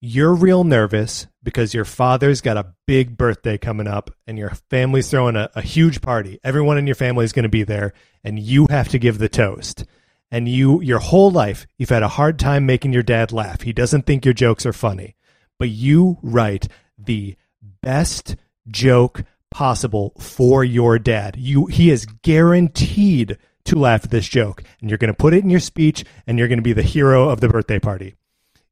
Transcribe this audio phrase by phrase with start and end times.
[0.00, 5.10] you're real nervous because your father's got a big birthday coming up and your family's
[5.10, 6.38] throwing a, a huge party.
[6.42, 7.92] Everyone in your family is going to be there
[8.24, 9.84] and you have to give the toast.
[10.30, 13.62] And you, your whole life, you've had a hard time making your dad laugh.
[13.62, 15.16] He doesn't think your jokes are funny,
[15.58, 17.36] but you write the
[17.82, 18.36] best
[18.68, 21.36] joke possible for your dad.
[21.36, 25.44] You, he is guaranteed to laugh at this joke and you're going to put it
[25.44, 28.14] in your speech and you're going to be the hero of the birthday party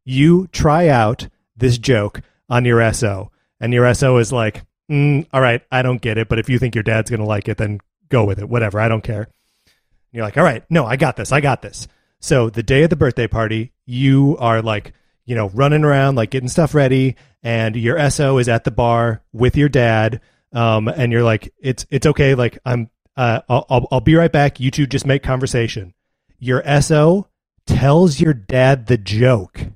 [0.09, 3.31] you try out this joke on your SO,
[3.61, 6.59] and your SO is like, mm, all right, I don't get it, but if you
[6.59, 9.23] think your dad's going to like it, then go with it, whatever, I don't care.
[9.25, 11.89] And you're like, all right, no, I got this, I got this.
[12.21, 14.95] So the day of the birthday party, you are like,
[15.27, 19.23] you know, running around, like getting stuff ready, and your SO is at the bar
[19.35, 20.23] with your dad,
[20.55, 24.33] um, and you're like, it's it's okay, like I'm, uh, I'll, I'll I'll be right
[24.33, 24.59] back.
[24.59, 25.93] You two just make conversation.
[26.39, 27.29] Your SO
[27.67, 29.67] tells your dad the joke.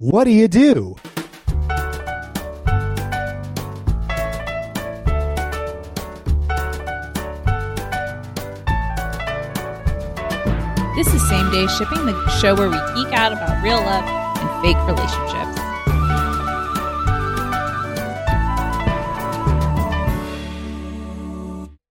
[0.00, 0.96] What do you do?
[10.96, 14.02] This is Same Day Shipping, the show where we geek out about real love
[14.38, 15.60] and fake relationships.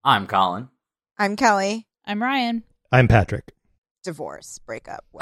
[0.02, 0.68] I'm Colin.
[1.16, 1.86] I'm Kelly.
[2.04, 2.64] I'm Ryan.
[2.90, 3.52] I'm Patrick.
[4.02, 5.04] Divorce, breakup.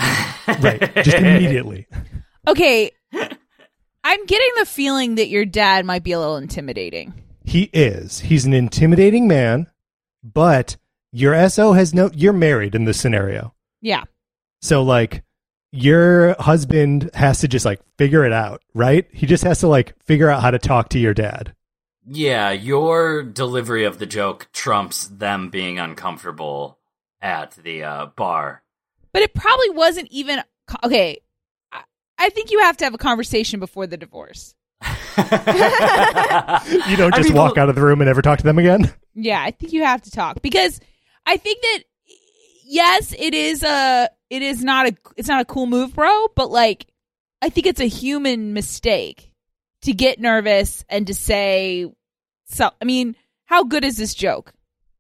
[0.61, 1.87] Right, just immediately.
[2.49, 7.13] Okay, I'm getting the feeling that your dad might be a little intimidating.
[7.45, 8.21] He is.
[8.21, 9.67] He's an intimidating man,
[10.25, 10.77] but
[11.13, 12.11] your SO has no.
[12.15, 14.05] You're married in this scenario, Yeah.
[14.63, 15.23] so like
[15.73, 19.07] your husband has to just like figure it out, right?
[19.13, 21.55] He just has to like figure out how to talk to your dad.
[22.07, 26.79] Yeah, your delivery of the joke trumps them being uncomfortable
[27.21, 28.63] at the uh, bar.
[29.13, 30.43] But it probably wasn't even
[30.83, 31.19] okay.
[32.19, 34.55] I- I think you have to have a conversation before the divorce.
[35.19, 38.45] You don't I just mean, walk well- out of the room and never talk to
[38.45, 38.93] them again.
[39.15, 40.81] Yeah, I think you have to talk because
[41.27, 41.79] I think that
[42.65, 46.51] yes, it is a it is not a it's not a cool move, bro, but
[46.51, 46.87] like
[47.43, 49.33] I think it's a human mistake
[49.83, 51.87] to get nervous and to say
[52.47, 54.53] so I mean, how good is this joke?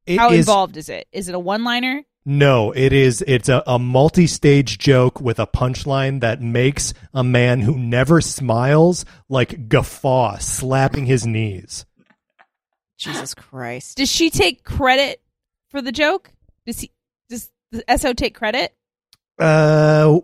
[0.07, 1.07] It how is- involved is it?
[1.13, 2.03] Is it a one-liner?
[2.25, 3.23] No, it is.
[3.27, 9.05] It's a, a multi-stage joke with a punchline that makes a man who never smiles
[9.29, 11.87] like guffaw, slapping his knees.
[12.99, 13.97] Jesus Christ.
[13.97, 15.23] Does she take credit
[15.71, 16.31] for the joke?
[16.67, 16.91] Does he
[17.31, 18.75] does the SO take credit?
[19.39, 20.19] Uh,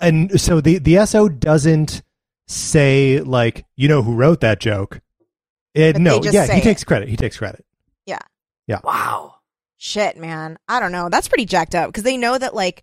[0.00, 2.02] and so the the SO doesn't
[2.46, 5.00] say like you know who wrote that joke.
[5.74, 6.62] It, no, yeah, he it.
[6.62, 7.08] takes credit.
[7.08, 7.64] He takes credit.
[8.06, 8.18] Yeah.
[8.66, 8.80] Yeah.
[8.82, 9.36] Wow.
[9.82, 10.58] Shit, man.
[10.68, 11.08] I don't know.
[11.08, 12.82] That's pretty jacked up because they know that like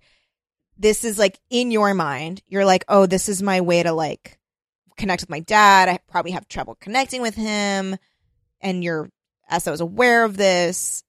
[0.79, 2.41] this is like in your mind.
[2.47, 4.39] You're like, oh, this is my way to like
[4.97, 5.89] connect with my dad.
[5.89, 7.97] I probably have trouble connecting with him.
[8.61, 9.11] And your
[9.59, 11.03] SO is aware of this.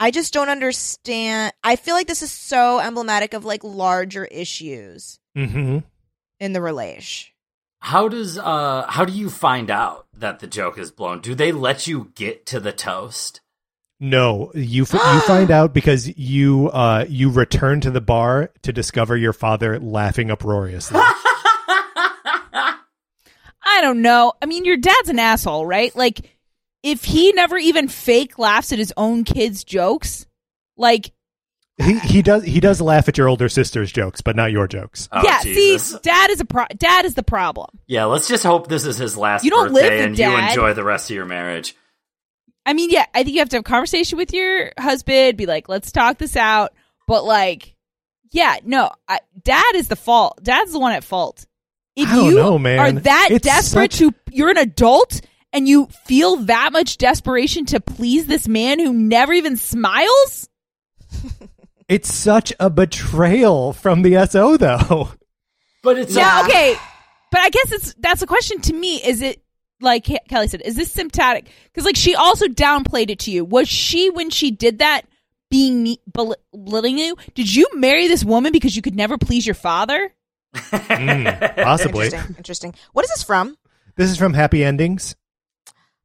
[0.00, 1.52] I just don't understand.
[1.62, 5.80] I feel like this is so emblematic of like larger issues Mm-hmm.
[6.40, 7.32] in the relation.
[7.80, 11.20] How does uh how do you find out that the joke is blown?
[11.20, 13.42] Do they let you get to the toast?
[14.00, 18.72] No, you f- you find out because you uh you return to the bar to
[18.72, 21.00] discover your father laughing uproariously.
[23.66, 24.34] I don't know.
[24.42, 25.94] I mean, your dad's an asshole, right?
[25.96, 26.36] Like,
[26.82, 30.26] if he never even fake laughs at his own kids' jokes,
[30.76, 31.12] like,
[31.82, 35.08] he he does he does laugh at your older sister's jokes, but not your jokes.
[35.10, 35.90] Oh, yeah, Jesus.
[35.90, 37.80] see, dad is a pro- dad is the problem.
[37.88, 40.36] Yeah, let's just hope this is his last You don't live birthday with and you
[40.36, 41.74] enjoy the rest of your marriage.
[42.66, 45.46] I mean, yeah, I think you have to have a conversation with your husband, be
[45.46, 46.72] like, let's talk this out.
[47.06, 47.74] But like,
[48.32, 50.40] yeah, no, I, dad is the fault.
[50.42, 51.46] Dad's the one at fault.
[51.96, 52.78] If I don't you know, man.
[52.78, 55.20] are that It's desperate such- to, you're an adult
[55.52, 60.48] and you feel that much desperation to please this man who never even smiles.
[61.86, 65.10] It's such a betrayal from the SO though.
[65.82, 66.46] But it's Yeah, Yeah.
[66.46, 66.76] okay.
[67.30, 68.96] But I guess it's that's a question to me.
[69.04, 69.42] Is it
[69.84, 70.62] like Kelly said?
[70.62, 71.48] Is this symptomatic?
[71.64, 73.44] Because like she also downplayed it to you.
[73.44, 75.02] Was she when she did that
[75.50, 77.16] being me- bel- belittling you?
[77.34, 80.12] Did you marry this woman because you could never please your father?
[80.54, 82.06] Mm, possibly.
[82.06, 82.34] Interesting.
[82.36, 82.74] Interesting.
[82.92, 83.56] What is this from?
[83.96, 85.14] This is from Happy Endings.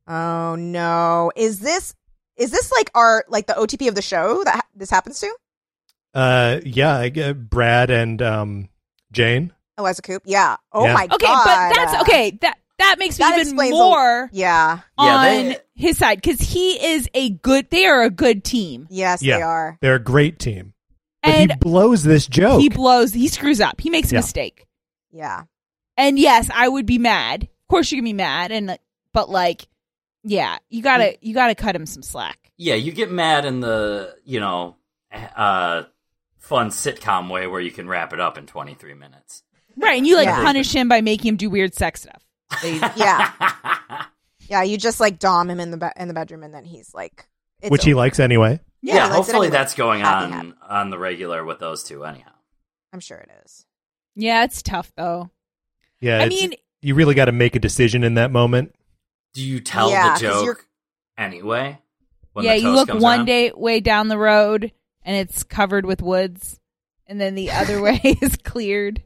[0.07, 1.31] Oh no.
[1.35, 1.93] Is this
[2.35, 5.33] is this like our like the OTP of the show that ha- this happens to?
[6.13, 8.69] Uh, yeah, I get Brad and um
[9.11, 9.53] Jane.
[9.77, 10.23] Eliza Coupe.
[10.25, 10.57] Yeah.
[10.73, 10.93] Oh Yeah.
[10.93, 11.47] my Okay, god.
[11.47, 12.31] Okay, but that's okay.
[12.41, 14.79] That that makes me That even explains a- more Yeah.
[14.99, 17.69] Yeah, on they- his side because he is a good.
[17.69, 19.37] They are a good team, Yes, Yeah.
[19.37, 19.77] they are.
[19.81, 20.73] They're a great team.
[21.21, 22.61] But and he blows this joke.
[22.61, 23.13] he blows.
[23.13, 23.79] He screws up.
[23.81, 24.19] He makes a Yeah.
[24.19, 24.65] mistake.
[25.11, 25.43] Yeah.
[25.97, 27.43] And yes, I would be mad.
[27.43, 28.77] Of course, you can be mad, and
[29.13, 29.67] but like,
[30.23, 32.51] yeah, you gotta you gotta cut him some slack.
[32.57, 34.75] yeah, you get mad in the, you know,
[35.35, 35.83] uh
[36.37, 39.43] fun sitcom way where you can wrap it up in 23 minutes.
[39.77, 40.41] Right, and you like Yeah.
[40.43, 42.23] punish him by making him do weird sex stuff.
[42.95, 43.31] Yeah.
[44.49, 46.91] Yeah, you just like dom him in the be- in the bedroom and then he's
[46.95, 47.27] like
[47.61, 48.59] it's which he likes anyway.
[48.81, 49.51] Yeah, he likes hopefully anyway.
[49.51, 50.53] that's going Happy, on happy.
[50.67, 52.31] on the regular with those two anyhow.
[52.91, 53.65] I'm sure it is.
[54.15, 55.29] Yeah, it's tough though.
[56.01, 58.73] Yeah, I it's- mean, you really got to make a decision in that moment.
[59.35, 60.65] Do you tell Yeah, the 'cause joke
[61.15, 61.77] anyway?
[62.33, 63.25] when yeah, the you look one around?
[63.25, 64.71] day way down the road
[65.03, 66.59] and it's covered with woods,
[67.05, 69.03] and then the other way is cleared.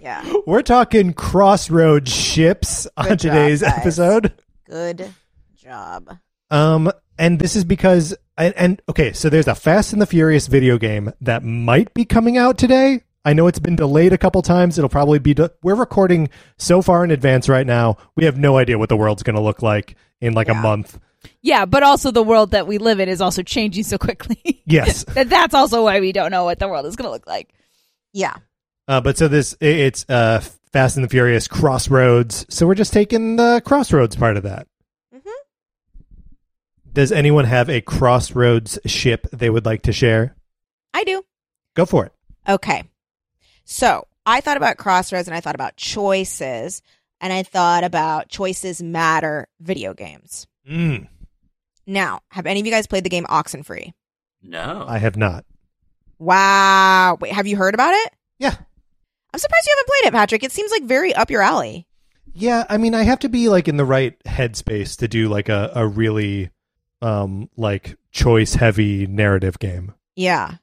[0.00, 0.32] Yeah.
[0.46, 3.78] We're talking crossroad ships on job, today's guys.
[3.78, 4.32] episode.
[4.66, 5.12] Good
[5.56, 6.16] job.
[6.50, 10.46] Um, and this is because, and, and okay, so there's a Fast and the Furious
[10.46, 13.02] video game that might be coming out today.
[13.24, 14.78] I know it's been delayed a couple times.
[14.78, 15.34] It'll probably be.
[15.34, 17.98] De- we're recording so far in advance right now.
[18.16, 20.98] We have no idea what the world's going to look like in like a month.
[21.42, 24.62] Yeah, but also the world that we live in is also changing so quickly.
[24.64, 25.04] Yes.
[25.14, 27.52] that that's also why we don't know what the world is going to look like.
[28.14, 28.36] Yeah.
[28.90, 30.40] Uh, but so this it's uh
[30.72, 32.44] Fast and the Furious Crossroads.
[32.48, 34.66] So we're just taking the Crossroads part of that.
[35.14, 35.20] Mhm.
[36.92, 40.34] Does anyone have a Crossroads ship they would like to share?
[40.92, 41.22] I do.
[41.74, 42.12] Go for it.
[42.48, 42.82] Okay.
[43.64, 46.82] So I thought about crossroads and I thought about choices
[47.20, 50.48] and I thought about choices matter video games.
[50.68, 51.06] Mm,
[51.86, 53.92] Now, have any of you guys played the game Oxenfree?
[54.42, 54.84] No.
[54.88, 55.44] I have not.
[56.18, 57.16] Wow.
[57.20, 58.12] Wait, have you heard about it?
[58.38, 58.56] Yeah.
[59.32, 60.44] I'm surprised you haven't played it, Patrick.
[60.44, 61.86] It seems like very up your alley.
[62.32, 65.48] Yeah, I mean, I have to be like in the right headspace to do like
[65.48, 66.50] a, a really
[67.02, 69.94] um like choice heavy narrative game.
[70.16, 70.56] Yeah.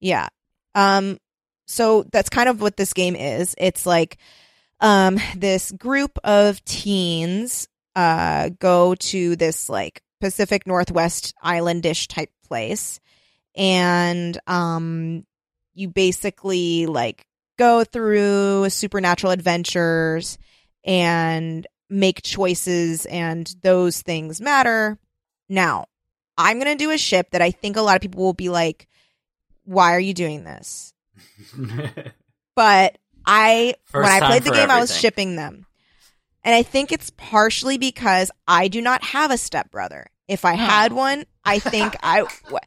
[0.00, 0.28] Yeah.
[0.74, 1.18] Um
[1.66, 3.54] so that's kind of what this game is.
[3.58, 4.18] It's like
[4.80, 13.00] um this group of teens uh go to this like Pacific Northwest islandish type place
[13.56, 15.26] and um
[15.74, 17.26] you basically like
[17.60, 20.38] go through supernatural adventures
[20.82, 24.98] and make choices and those things matter.
[25.48, 25.84] Now,
[26.38, 28.48] I'm going to do a ship that I think a lot of people will be
[28.48, 28.88] like,
[29.64, 30.94] why are you doing this?
[32.56, 35.66] But I, First when I played the for game, I was shipping them.
[36.42, 40.06] And I think it's partially because I do not have a stepbrother.
[40.28, 42.58] If I had one, I think I, w-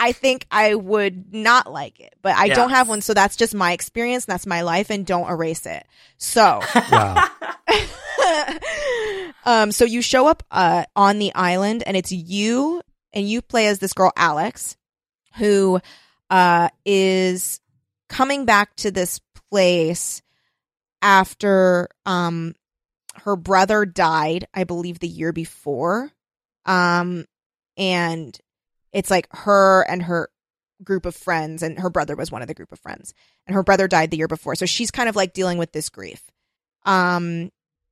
[0.00, 2.14] I think I would not like it.
[2.22, 2.54] But I Yeah.
[2.54, 4.24] don't have one, so that's just my experience.
[4.24, 5.86] And that's my life, and don't erase it.
[6.18, 7.22] So, Wow.
[9.44, 13.66] um, so you show up uh, on the island, and it's you, and you play
[13.66, 14.76] as this girl Alex,
[15.36, 15.80] who
[16.30, 17.60] uh, is
[18.08, 20.22] coming back to this place
[21.02, 22.54] after um,
[23.24, 26.10] her brother died, I believe, the year before.
[26.66, 27.24] Um,
[27.76, 28.38] and
[28.92, 30.28] it's like her and her
[30.82, 33.14] group of friends, and her brother was one of the group of friends,
[33.46, 34.54] and her brother died the year before.
[34.54, 36.22] So she's kind of like dealing with this grief.
[36.84, 37.50] Um,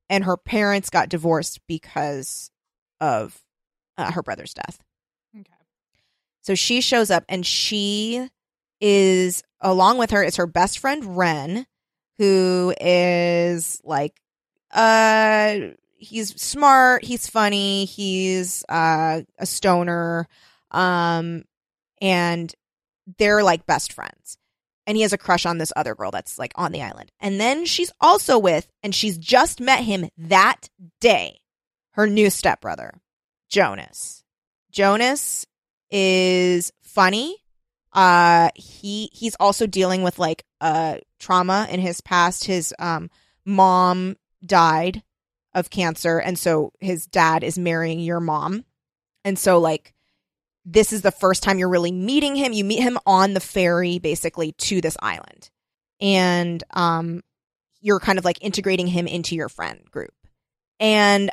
[0.08, 2.50] and her parents got divorced because
[3.00, 3.38] of
[3.96, 4.78] uh, her brother's death.
[5.34, 5.52] Okay.
[6.42, 8.28] So she shows up and she
[8.80, 11.66] is along with her is her best friend Ren,
[12.18, 14.20] who is like
[14.72, 15.58] uh
[15.96, 20.28] he's smart, he's funny, he's uh a stoner
[20.70, 21.44] um
[22.00, 22.54] and
[23.18, 24.36] they're like best friends.
[24.86, 27.12] And he has a crush on this other girl that's like on the island.
[27.20, 30.70] And then she's also with and she's just met him that
[31.00, 31.40] day.
[31.92, 33.00] Her new stepbrother,
[33.48, 34.24] Jonas.
[34.70, 35.46] Jonas
[35.90, 37.36] is funny.
[37.92, 42.44] Uh he he's also dealing with like uh trauma in his past.
[42.44, 43.10] His um
[43.44, 45.02] mom died
[45.54, 48.64] of cancer and so his dad is marrying your mom.
[49.24, 49.92] And so like
[50.70, 52.52] this is the first time you're really meeting him.
[52.52, 55.50] You meet him on the ferry basically to this island.
[56.00, 57.22] And um
[57.80, 60.12] you're kind of like integrating him into your friend group.
[60.80, 61.30] And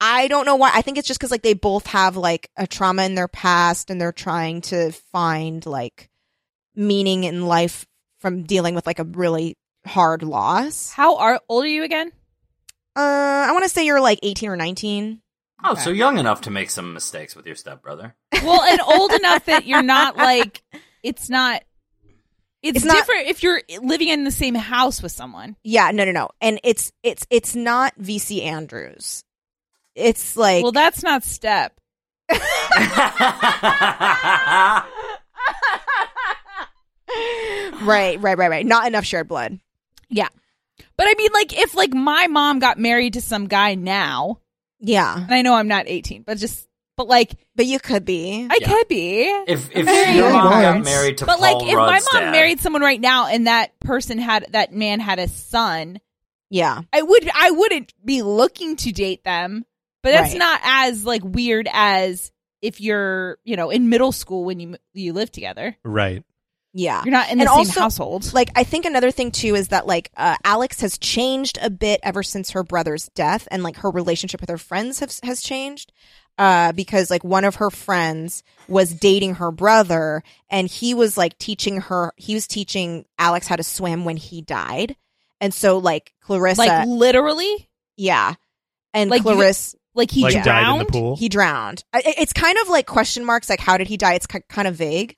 [0.00, 0.72] I don't know why.
[0.74, 3.88] I think it's just because like they both have like a trauma in their past
[3.88, 6.10] and they're trying to find like
[6.74, 7.86] meaning in life
[8.18, 10.90] from dealing with like a really hard loss.
[10.90, 12.10] How are old are you again?
[12.96, 15.20] Uh, I want to say you're like 18 or 19.
[15.64, 18.14] Oh, so young enough to make some mistakes with your stepbrother.
[18.32, 20.62] Well, and old enough that you're not like
[21.02, 21.62] it's not.
[22.62, 25.56] It's, It's not- different if you're living in the same house with someone.
[25.64, 26.30] Yeah, no, no, no.
[26.40, 29.24] And it's it's it's not VC Andrews.
[29.94, 31.78] It's like Well, that's not step.
[37.82, 38.66] right, right, right, right.
[38.66, 39.58] Not enough shared blood.
[40.08, 40.28] Yeah,
[40.96, 44.38] but I mean, like if like my mom got married to some guy now,
[44.84, 48.46] Yeah, and I know I'm not 18, but just but like but you could be.
[48.50, 48.68] I Yeah.
[48.68, 49.22] could be.
[49.46, 52.22] If if Very your mom got married to but Paul like if my Rudd's mom
[52.24, 56.00] dad- married someone right now and that person had that man had a son,
[56.50, 59.64] yeah, I would I wouldn't be looking to date them.
[60.02, 60.38] But that's Right.
[60.38, 65.12] not as like weird as if you're, you know, in middle school when you you
[65.12, 65.76] live together.
[65.84, 66.24] Right.
[66.72, 67.02] Yeah.
[67.04, 68.32] You're not in the And same also, household.
[68.34, 72.00] Like I think another thing too is that like uh, Alex has changed a bit
[72.02, 75.92] ever since her brother's death, and like her relationship with her friends has has changed.
[76.38, 81.36] Uh, because like one of her friends was dating her brother, and he was like
[81.38, 82.12] teaching her.
[82.16, 84.96] He was teaching Alex how to swim when he died,
[85.42, 88.34] and so like Clarissa, like literally, yeah,
[88.94, 89.76] and like you- Clarissa.
[89.94, 90.80] like he like died in drowned.
[90.80, 91.16] the pool.
[91.16, 91.84] He drowned.
[91.92, 94.14] I- I- It's kind of like question marks, like how did he die?
[94.14, 95.16] It's kind of vague.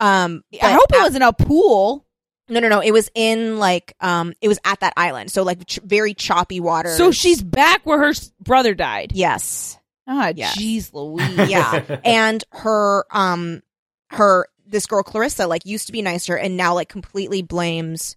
[0.00, 2.04] Um, I but hope it at- wasn't a pool.
[2.48, 2.80] No, no, no.
[2.80, 6.60] It was in like um, it was at that island, so like ch- very choppy
[6.60, 6.90] water.
[6.90, 9.12] So she's back where her s- brother died.
[9.14, 10.56] yes, Ah, Yes.
[10.56, 11.48] jeez, Louise.
[11.50, 13.62] yeah, and her um,
[14.10, 18.16] her this girl Clarissa like used to be nicer, and now like completely blames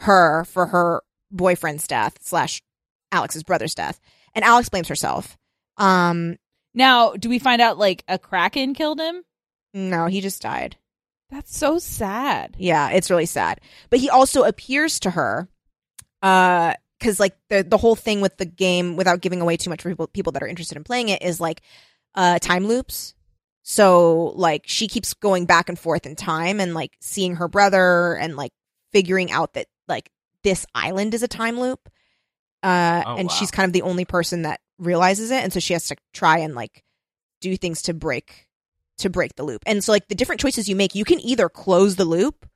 [0.00, 2.60] her for her boyfriend's death slash
[3.12, 4.00] Alex's brother's death,
[4.34, 5.36] and Alex blames herself.
[5.76, 6.36] Um,
[6.74, 9.22] Now, do we find out like a kraken killed him?
[9.72, 10.76] no, he just died.
[11.30, 12.56] That's so sad.
[12.58, 13.60] Yeah, it's really sad.
[13.90, 15.48] But he also appears to her,
[16.22, 19.82] uh, because like the the whole thing with the game, without giving away too much
[19.82, 21.60] for people people that are interested in playing it, is like
[22.14, 23.14] uh time loops.
[23.62, 28.16] So like she keeps going back and forth in time and like seeing her brother
[28.16, 28.52] and like
[28.92, 30.10] figuring out that like
[30.42, 31.88] this island is a time loop.
[32.62, 33.34] Uh, Oh, and wow.
[33.34, 36.38] she's kind of the only person that realizes it, and so she has to try
[36.38, 36.82] and like
[37.40, 38.47] do things to break
[38.98, 39.62] to break the loop.
[39.66, 42.46] And so like the different choices you make, you can either close the loop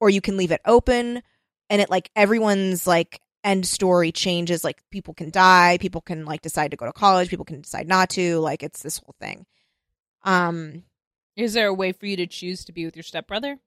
[0.00, 1.22] or you can leave it open
[1.68, 6.42] and it like everyone's like end story changes like people can die, people can like
[6.42, 9.46] decide to go to college, people can decide not to, like it's this whole thing.
[10.24, 10.82] Um
[11.36, 13.58] Is there a way for you to choose to be with your stepbrother?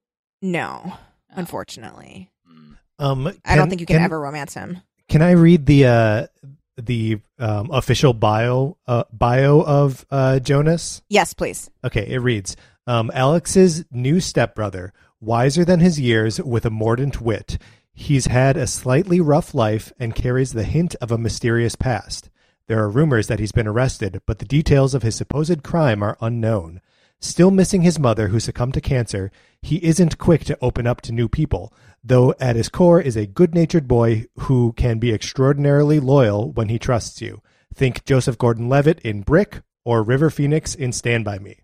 [0.42, 1.00] no, Oh.
[1.36, 2.30] unfortunately.
[2.48, 2.76] Mm.
[3.00, 4.82] Um, I don't think you can, ever romance him.
[5.10, 6.28] Can I read the uh,
[6.78, 11.02] the um, official bio uh, bio of uh, Jonas?
[11.10, 11.70] Yes, please.
[11.84, 12.56] Okay, it reads
[12.88, 17.58] um, Alex's new stepbrother, wiser than his years, with a mordant wit.
[17.94, 22.30] He's had a slightly rough life and carries the hint of a mysterious past.
[22.68, 26.18] There are rumors that he's been arrested, but the details of his supposed crime are
[26.22, 26.82] unknown.
[27.20, 31.14] Still missing his mother, who succumbed to cancer, he isn't quick to open up to
[31.14, 36.00] new people, though at his core is a good natured boy who can be extraordinarily
[36.00, 37.42] loyal when he trusts you.
[37.74, 41.60] Think Joseph Gordon Levitt in Brick or River Phoenix in Stand By Me.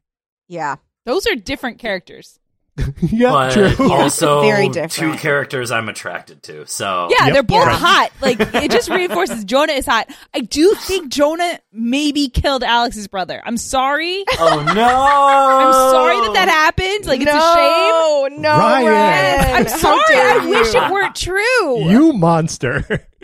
[0.48, 0.78] Yeah.
[1.06, 2.40] Those are different characters.
[3.02, 3.92] yeah, but true.
[3.92, 6.66] also Very two characters I'm attracted to.
[6.68, 7.34] So Yeah, Yep.
[7.34, 7.76] they're both Yeah.
[7.78, 8.10] hot.
[8.22, 10.10] Like it just reinforces Jonah is hot.
[10.34, 13.42] I do think Jonah maybe killed Alex's brother.
[13.46, 14.24] I'm sorry.
[14.40, 14.84] Oh no!
[14.86, 17.06] I'm sorry that that happened.
[17.06, 17.40] Like it's a shame.
[17.40, 18.88] Oh no, Ryan.
[18.88, 19.56] Ryan.
[19.56, 20.16] I'm sorry.
[20.16, 21.90] I wish it weren't true.
[21.90, 23.06] you monster.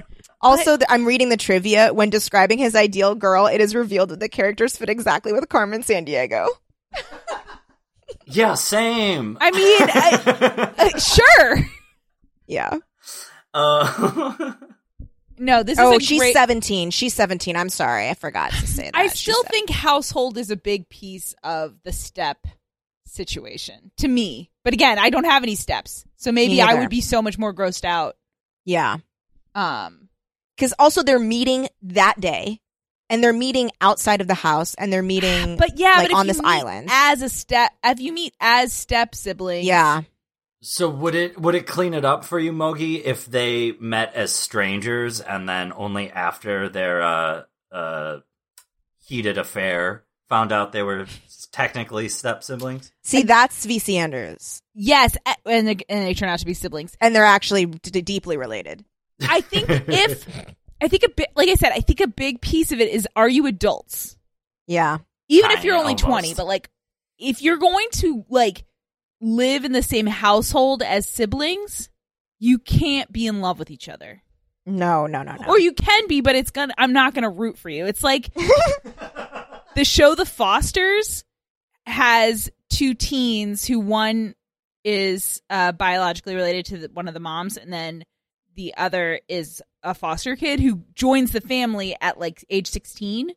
[0.42, 1.92] Also, th- I'm reading the trivia.
[1.92, 5.82] When describing his ideal girl, it is revealed that the characters fit exactly with Carmen
[5.82, 6.48] Sandiego.
[8.26, 9.38] Yeah, same.
[9.40, 11.58] I mean, I, uh, sure.
[12.48, 12.78] Yeah.
[13.54, 14.54] uh,
[15.38, 16.34] No, this Oh, is a she's great.
[16.34, 16.92] 17.
[16.92, 17.58] She's 17.
[17.58, 18.10] I'm sorry.
[18.10, 18.96] I forgot to say that.
[18.96, 22.48] I still think household is a big piece of the step
[23.06, 24.50] situation to me.
[24.64, 27.54] But again, I don't have any steps, so maybe I would be so much more
[27.54, 28.16] grossed out.
[28.64, 28.98] Yeah.
[29.54, 30.08] Um,
[30.56, 32.62] Because also they're meeting that day
[33.10, 36.28] and they're meeting outside of the house and they're meeting but yeah, like but on
[36.28, 36.90] this island.
[36.92, 40.02] as a step, if you meet as step siblings, yeah.
[40.62, 44.34] so would it would it clean it up for you, Mogi, if they met as
[44.34, 48.20] strangers and then only after their uh, uh,
[49.06, 51.06] heated affair found out they were
[51.52, 52.92] technically step siblings?
[53.04, 54.62] See, that's VC Andrews.
[54.74, 56.98] yes, and they, and they turn out to be siblings.
[57.00, 58.84] And they're actually d- deeply related.
[59.22, 60.26] I think if
[60.86, 63.08] I think a bit, like I said, I think a big piece of it is:
[63.16, 64.16] are you adults?
[64.68, 65.00] Yeah.
[65.28, 66.04] even if Kinda, you're only almost.
[66.06, 66.70] 20 but like
[67.20, 68.64] if you're going to like
[69.22, 71.90] live in the same household as siblings
[72.40, 74.22] you can't be in love with each other
[74.66, 75.48] No, no, no, no.
[75.48, 78.34] or you can be but it's gonna i'm not gonna root for you it's like
[79.76, 81.24] the show the fosters
[81.86, 84.36] has two teens who one
[84.84, 88.04] is uh, biologically related to the, one of the moms and then
[88.56, 93.32] the other is a foster kid who joins the family at like age 16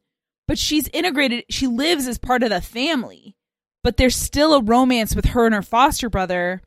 [0.48, 3.36] but she's integrated she lives as part of the family
[3.84, 6.60] but there's still a romance with her and her foster brother.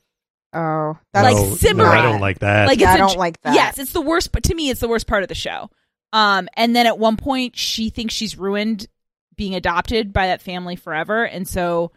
[0.53, 1.89] Oh, Like no, no, simmering.
[1.89, 2.67] I don't like that.
[2.67, 3.53] like Yeah, it's I a don't j- like that.
[3.55, 5.69] yes it's the worst but to me it's the worst part of the show.
[6.13, 8.87] Um and then at one point she thinks she's ruined
[9.35, 11.91] being adopted by that family forever and so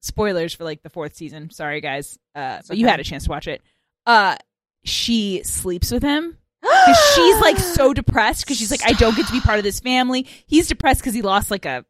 [0.00, 1.50] spoilers for like the fourth season.
[1.50, 2.18] Sorry guys.
[2.34, 3.62] Uh but you had a chance to watch it.
[4.06, 4.36] Uh
[4.84, 9.26] she sleeps with him because she's like so depressed because she's like i don't get
[9.26, 10.26] to be part of this family.
[10.46, 11.84] He's depressed because he lost like a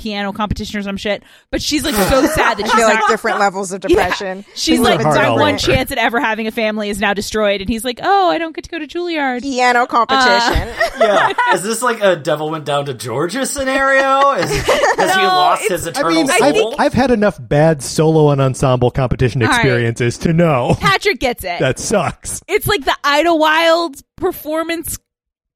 [0.00, 3.38] piano competition or some shit but she's like so sad that she's feel like different
[3.46, 3.88] levels of Yeah.
[3.88, 4.44] depression.
[4.54, 5.58] She's like, hard my one over.
[5.58, 7.60] chance at ever having a family is now destroyed.
[7.60, 9.42] And he's like, oh, I don't get to go to Juilliard.
[9.42, 10.68] Piano competition.
[11.00, 14.32] Yeah, is this like a devil went down to Georgia scenario?
[14.32, 16.36] Is has he lost it's- his I eternal mean, soul?
[16.42, 19.56] I think I've had enough bad solo and ensemble competition All right.
[19.56, 21.58] experiences to know Patrick gets it.
[21.60, 22.42] that sucks.
[22.48, 24.98] it's like the Idyllwild performance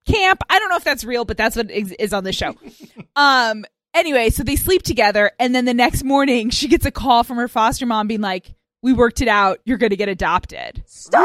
[0.08, 0.40] camp.
[0.48, 2.54] I don't know if that's real, but that's what is is on the show.
[3.16, 3.64] um.
[3.94, 7.36] Anyway, so they sleep together, and then the next morning she gets a call from
[7.36, 8.52] her foster mom being like,
[8.82, 9.60] "We worked it out.
[9.64, 11.20] You're going to get adopted." Stop.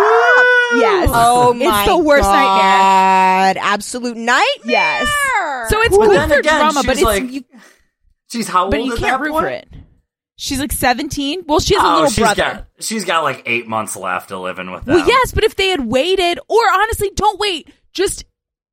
[0.75, 1.09] Yes.
[1.11, 1.79] Oh my god.
[1.79, 3.57] It's the worst God.
[3.57, 4.43] Absolute nightmare.
[4.65, 5.07] Yes.
[5.69, 7.43] So it's But good then for again, drama, but she's it's like- you,
[8.31, 9.67] She's how old but you at can't that root for it.
[10.35, 11.45] She's like 17.
[11.47, 12.41] Well, she has a Oh, little she's brother.
[12.43, 14.95] got she's got like eight months left to living with them.
[14.95, 17.67] Well, yes, but if they had waited, or honestly, don't wait.
[17.93, 18.23] Just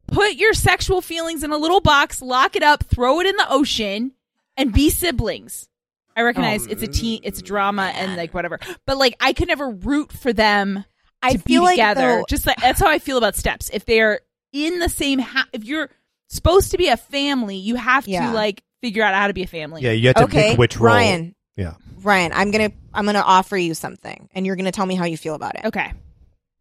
[0.06, 3.46] put your sexual feelings in a little box, lock it up, throw it in the
[3.50, 4.12] ocean,
[4.56, 5.68] and be siblings.
[6.16, 8.58] I recognize it's a teen, it's drama, and like whatever.
[8.86, 10.84] But like, I could never root for them
[11.22, 12.00] I to feel be like, together.
[12.00, 13.68] though- Just like that's how I feel about steps.
[13.72, 14.20] If they're
[14.52, 15.90] in the same, ha- if you're
[16.28, 18.28] supposed to be a family, you have Yeah.
[18.28, 19.82] to like figure out how to be a family.
[19.82, 20.94] Yeah, you have to Okay, pick which role.
[20.94, 21.34] Ryan.
[21.56, 21.74] Yeah.
[22.02, 25.16] Ryan, I'm gonna I'm gonna offer you something, and you're gonna tell me how you
[25.18, 25.66] feel about it.
[25.66, 25.92] Okay.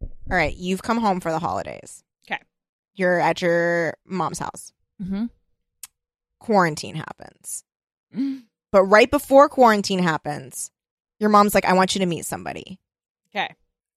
[0.02, 2.02] All right, you've come home for the holidays.
[2.96, 3.02] Okay.
[3.02, 4.72] You're at your mom's house.
[5.02, 5.26] Mm-hmm.
[6.38, 7.64] Quarantine happens,
[8.70, 10.70] but right before quarantine happens,
[11.18, 12.78] your mom's like, "I want you to meet somebody."
[13.34, 13.52] Okay.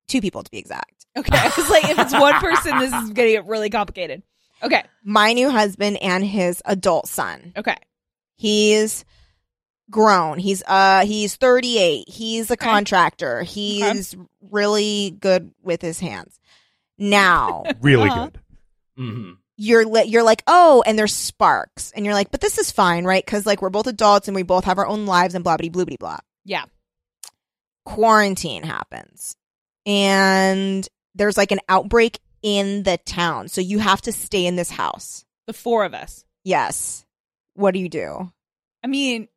[0.07, 1.05] Two people to be exact.
[1.15, 1.37] Okay.
[1.37, 4.23] I was like, if it's one person, this is gonna get really complicated.
[4.63, 4.83] Okay.
[5.03, 7.53] My new husband and his adult son.
[7.55, 7.75] Okay.
[8.35, 9.05] He's
[9.91, 10.39] grown.
[10.39, 12.09] He's uh he's 38.
[12.09, 13.43] He's a contractor.
[13.43, 14.15] He's
[14.49, 16.39] really good with his hands.
[16.97, 18.25] Now, Really Uh-huh.
[18.27, 18.39] good.
[18.99, 19.31] Hmm
[19.61, 23.03] you're li- you're like, "Oh, and there's sparks." And you're like, "But this is fine,
[23.03, 23.25] right?
[23.25, 25.69] Cuz like we're both adults and we both have our own lives and blah blah
[25.69, 26.63] blah blah." Yeah.
[27.85, 29.35] Quarantine happens.
[29.85, 33.49] And there's like an outbreak in the town.
[33.49, 35.25] So you have to stay in this house.
[35.47, 36.23] The four of us.
[36.43, 37.05] Yes.
[37.55, 38.31] What do you do?
[38.83, 39.27] I mean,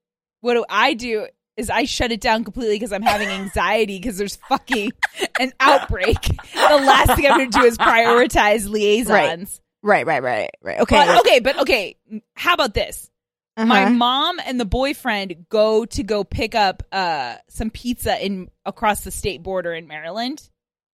[0.41, 4.17] what do I do is I shut it down completely because I'm having anxiety because
[4.19, 4.93] there's fucking
[5.39, 6.21] an outbreak.
[6.23, 9.61] The last thing I'm going to do is prioritize liaisons.
[9.83, 10.81] Right, right, right, right.
[10.81, 10.97] Okay.
[11.07, 11.97] But, okay, but okay.
[12.35, 13.11] How about this?
[13.57, 13.91] My Uh-huh.
[13.91, 19.11] mom and the boyfriend go to go pick up uh some pizza in across the
[19.11, 20.49] state border in Maryland.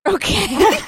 [0.07, 0.47] Okay.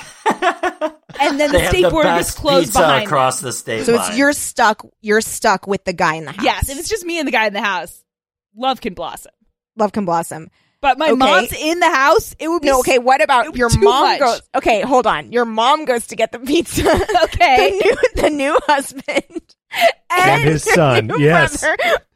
[1.20, 3.48] And then they the state the border is closed pizza behind across them.
[3.48, 4.08] the state so line.
[4.08, 4.86] it's you're stuck.
[5.02, 6.42] You're stuck with the guy in the house.
[6.44, 8.02] Yes, if it's just me and the guy in the house,
[8.56, 9.32] love can blossom.
[9.80, 10.50] Love can blossom.
[10.82, 11.16] But my Okay.
[11.16, 12.34] mom's in the house.
[12.38, 12.98] It would be No, okay.
[12.98, 14.18] What about your mom much.
[14.20, 14.42] goes?
[14.54, 15.30] Okay, hold on.
[15.30, 16.84] Your mom goes to get the pizza.
[17.24, 17.70] Okay.
[17.70, 19.54] the new, the new husband
[20.10, 21.62] And his son, new yes.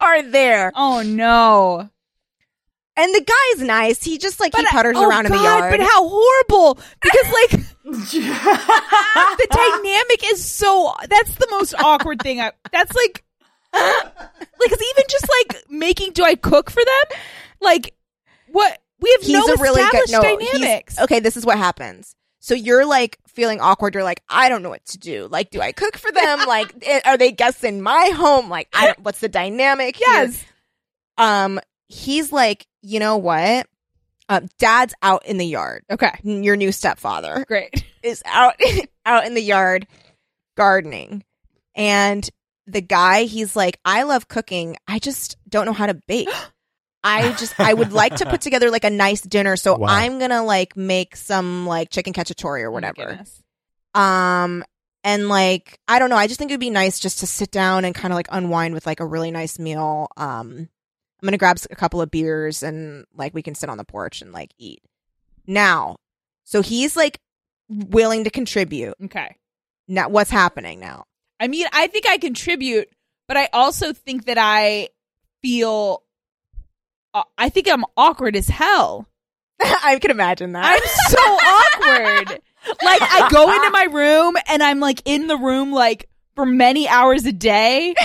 [0.01, 1.89] are there, Oh no!
[2.97, 3.21] and the
[3.57, 4.03] guy's nice.
[4.03, 5.71] He just like he But I- putters oh, around in the God, yard.
[5.71, 6.79] But how horrible!
[7.03, 7.51] Because like
[7.85, 10.95] the dynamic is so.
[11.09, 12.41] That's the most awkward thing.
[12.41, 12.53] I.
[12.73, 13.23] That's like.
[13.73, 16.13] Like, it's even just like making.
[16.13, 17.19] Do I cook for them?
[17.61, 17.95] Like,
[18.49, 18.79] what?
[19.01, 20.51] We have he's no a really good established no.
[20.53, 20.99] dynamics.
[20.99, 22.15] Okay, this is what happens.
[22.45, 23.95] So you're like feeling awkward.
[23.95, 25.29] You're like, I don't know what to do.
[25.31, 26.39] Like, do I cook for them?
[26.47, 28.51] like, eh, are they guests in my home?
[28.51, 29.97] Like, I don't, what's the dynamic?
[29.97, 30.07] here?
[30.07, 30.45] Yes.
[31.17, 33.67] Um, he's like, you know what?
[34.29, 35.85] Um, dad's out in the yard.
[35.91, 36.13] Okay.
[36.23, 37.85] Your new stepfather Great.
[38.03, 38.55] is out
[39.07, 39.87] out in the yard
[40.55, 41.25] gardening,
[41.75, 42.29] and
[42.67, 44.77] the guy he's like, I love cooking.
[44.87, 46.29] I just don't know how to bake.
[47.05, 49.89] I just I would like to put together like a nice dinner, so Wow.
[49.91, 53.05] I'm gonna like make some like chicken cacciatore or Oh whatever.
[53.07, 53.43] goodness.
[53.95, 54.65] Um,
[55.05, 56.17] and like, I don't know.
[56.17, 58.29] I just think it would be nice just to sit down and kind of like
[58.33, 60.09] unwind with like a really nice meal.
[60.17, 60.69] Um,
[61.23, 64.23] I'm gonna grab a couple of beers and like we can sit on the porch
[64.23, 64.81] and like eat.
[65.47, 65.97] Now,
[66.45, 67.19] so he's like
[67.69, 68.95] willing to contribute.
[69.05, 69.37] Okay.
[69.87, 71.05] Now, what's happening now?
[71.39, 72.89] I mean, I think I contribute,
[73.29, 74.89] but I also think that I
[75.43, 76.03] feel.
[77.15, 79.07] Uh, I think I'm awkward as hell.
[79.61, 80.65] I can imagine that.
[80.67, 81.19] I'm so
[82.29, 82.41] awkward.
[82.83, 86.89] Like I go into my room and I'm like in the room like for many
[86.89, 87.95] hours a day.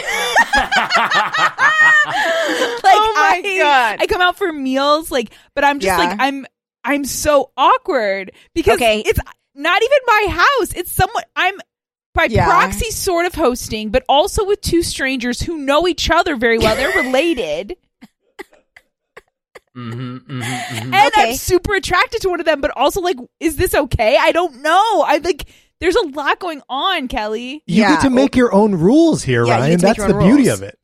[2.82, 3.98] Like Oh my I, God.
[4.02, 5.98] I come out for meals like but I'm just Yeah.
[5.98, 6.46] like I'm
[6.84, 9.00] I'm so awkward because Okay.
[9.06, 9.20] it's
[9.56, 10.74] not even my house.
[10.76, 11.56] It's someone I'm
[12.14, 12.46] by Yeah.
[12.46, 16.76] proxy sort of hosting, but also with two strangers who know each other very well.
[16.76, 17.76] They're related.
[19.76, 21.30] Hmm hmm hmm and Okay.
[21.32, 24.18] I'm super attracted to one of them, but also like, is this okay?
[24.20, 25.04] I don't know.
[25.08, 25.46] I like,
[25.80, 27.64] there's a lot going on, Kelly.
[27.66, 27.90] You Yeah.
[27.96, 29.72] get to make your own rules here, Yeah, Ryan.
[29.72, 30.78] get to make That's the own beauty of it.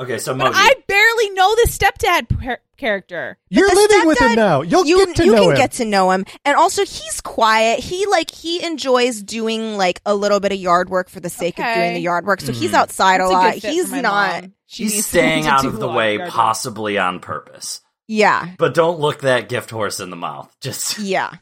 [0.00, 3.36] Okay, so But I barely know the stepdad par- character.
[3.50, 4.62] You're the living with him now.
[4.62, 5.56] You'll you, get to you know can him.
[5.56, 10.14] get to know him and also he's quiet he like he enjoys doing like a
[10.14, 12.70] little bit of yard work for the sake of doing the yard work so he's
[12.70, 12.74] Mhm.
[12.74, 14.52] outside That's a a lot good fit he's for my not mom.
[14.66, 17.80] She He's staying out of the way, possibly on purpose.
[18.08, 20.54] Yeah But don't look that gift horse in the mouth.
[20.60, 21.34] Just yeah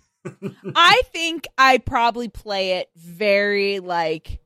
[0.75, 4.41] I think I probably play it very like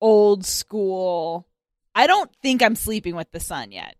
[0.00, 1.46] old school.
[1.94, 3.94] I don't think I'm sleeping with the son yet.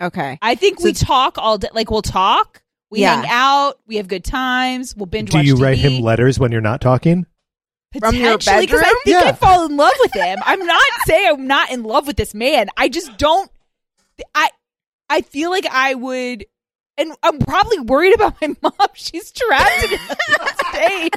[0.00, 1.68] okay I think So we talk all day.
[1.72, 3.16] Like we'll talk, we Yeah.
[3.22, 6.52] hang out, we have good times, we'll binge Do watch you write him letters when
[6.52, 7.24] you're not talking?
[7.98, 9.00] From your Potentially, 'cause I bedroom?
[9.04, 9.28] think Yeah.
[9.30, 10.38] I fall in love with him.
[10.44, 12.68] I'm not saying I'm not in love with this man.
[12.76, 13.48] I just don't.
[14.34, 14.50] I
[15.08, 16.44] I feel like I would,
[16.96, 18.72] and I'm probably worried about my mom.
[18.94, 19.98] She's trapped in a
[20.68, 21.16] state.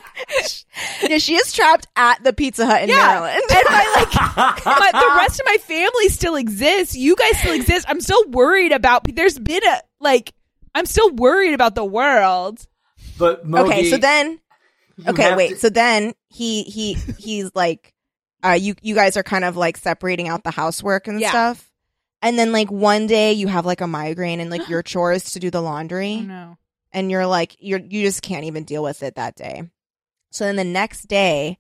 [1.10, 2.96] yeah she is trapped at the pizza hut in Yeah.
[2.96, 6.96] maryland and my like my, the rest of my family still exists.
[6.96, 7.86] You guys still exist.
[7.90, 9.04] I'm still worried about.
[9.14, 10.34] There's been a like.
[10.76, 12.66] I'm still worried about the world.
[13.18, 14.40] but Mogi, okay so then
[15.08, 17.94] okay wait to- so then he he he's like
[18.44, 21.30] uh you you guys are kind of like separating out the housework and Yeah.
[21.30, 21.67] stuff
[22.22, 25.40] and then like one day you have like a migraine and like your chores to
[25.40, 26.58] do the laundry Oh, no.
[26.92, 29.64] and you're like you're you just can't even deal with it that day
[30.32, 31.58] so then the next day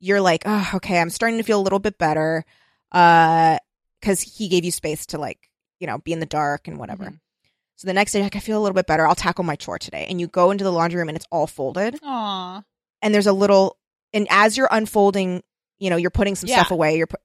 [0.00, 2.44] you're like oh okay i'm starting to feel a little bit better
[2.92, 3.58] uh
[4.00, 5.38] because he gave you space to like
[5.78, 7.20] you know be in the dark and whatever Mhm.
[7.76, 9.78] so the next day like i feel a little bit better i'll tackle my chore
[9.78, 12.62] today and you go into the laundry room and it's all folded Aw.
[13.02, 13.76] and there's a little
[14.12, 15.42] and as you're unfolding
[15.78, 16.56] you know you're putting some Yeah.
[16.56, 17.16] stuff away you're pu-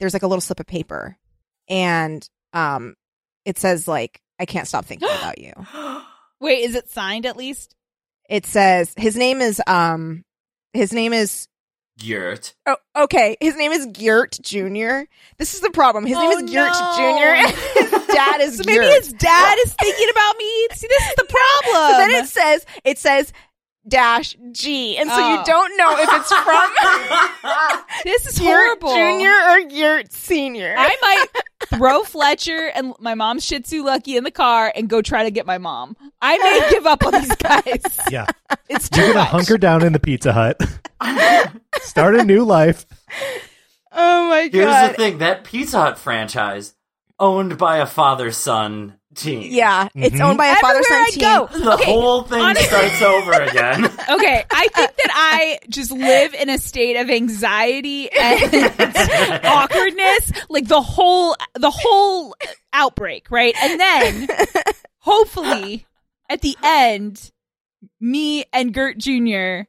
[0.00, 1.16] there's like a little slip of paper
[1.68, 2.94] and um
[3.44, 5.52] it says like i can't stop thinking about you
[6.40, 7.74] Wait, is it signed at least?
[8.28, 10.22] it says his name is um
[10.72, 11.48] his name is
[12.00, 12.54] Yurt.
[12.66, 15.00] oh, okay his name is Geert Jr.
[15.38, 16.06] This is the problem.
[16.06, 16.94] His name Oh, is Geert no.
[16.96, 17.54] Jr.
[17.80, 19.02] his dad is So maybe Geert.
[19.02, 20.68] his dad is thinking about me.
[20.74, 21.90] See, this is the problem.
[21.90, 23.32] So then it says it says
[23.88, 25.34] dash G, and so Oh.
[25.38, 28.94] you don't know if it's from this is Geert horrible.
[28.94, 29.50] Jr.
[29.50, 30.74] or Geert Senior.
[30.76, 30.96] I
[31.70, 35.24] might throw Fletcher and my mom's Shih Tzu Lucky in the car and go try
[35.24, 35.96] to get my mom.
[36.22, 37.82] I may give up on these guys.
[38.10, 38.26] Yeah.
[38.68, 39.46] It's too You're going to much.
[39.46, 40.60] hunker down in the Pizza Hut,
[41.82, 42.86] start a new life.
[43.92, 44.52] oh my god.
[44.58, 46.74] Here's the thing: that Pizza Hut franchise
[47.18, 49.48] owned by a father son team.
[49.50, 50.20] Yeah, it's Mhm.
[50.20, 51.60] owned by a father son Everywhere I team.
[51.60, 51.64] go.
[51.64, 53.84] The Okay, whole thing honestly- starts over again.
[54.08, 58.70] Okay, I think that I just live in a state of anxiety and
[59.44, 62.34] awkwardness, like the whole the whole
[62.72, 63.54] outbreak, right?
[63.60, 64.28] And then
[64.98, 65.86] hopefully
[66.30, 67.30] at the end,
[68.00, 69.62] me and Gert Jr.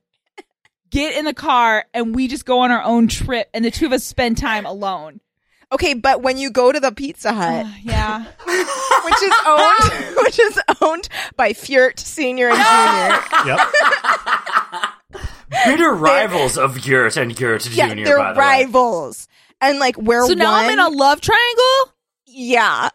[0.89, 3.85] get in the car and we just go on our own trip and the two
[3.85, 5.19] of us spend time alone.
[5.71, 8.23] Okay, but when you go to the Pizza uh, Hut, yeah.
[9.05, 15.23] which is owned, which is owned by Fjert Senior and Junior, Yep.
[15.65, 18.03] Bitter rivals of Yurt and Yurt yeah, Jr.
[18.03, 18.45] they're by the way.
[18.63, 19.27] rivals,
[19.61, 21.93] and like we're So now one, I'm in a love triangle?
[22.27, 22.89] yeah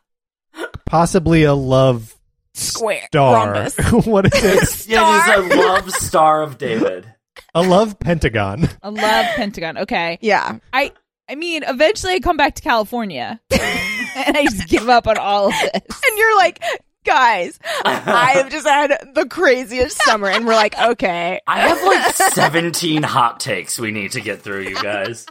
[0.87, 2.15] Possibly a love
[2.55, 3.69] square star.
[4.05, 4.89] what is it?
[4.89, 7.07] Yeah, it is a love star of David.
[7.55, 8.69] A love pentagon.
[8.83, 9.79] A love pentagon.
[9.79, 10.19] Okay.
[10.21, 10.93] Yeah, I
[11.29, 15.47] I mean, eventually I come back to California and I just give up on all
[15.47, 15.71] of this.
[15.75, 16.63] and you're like,
[17.05, 22.15] guys, I have just had the craziest summer, and we're like, okay, I have like
[22.15, 25.27] 17 hot takes we need to get through, you guys.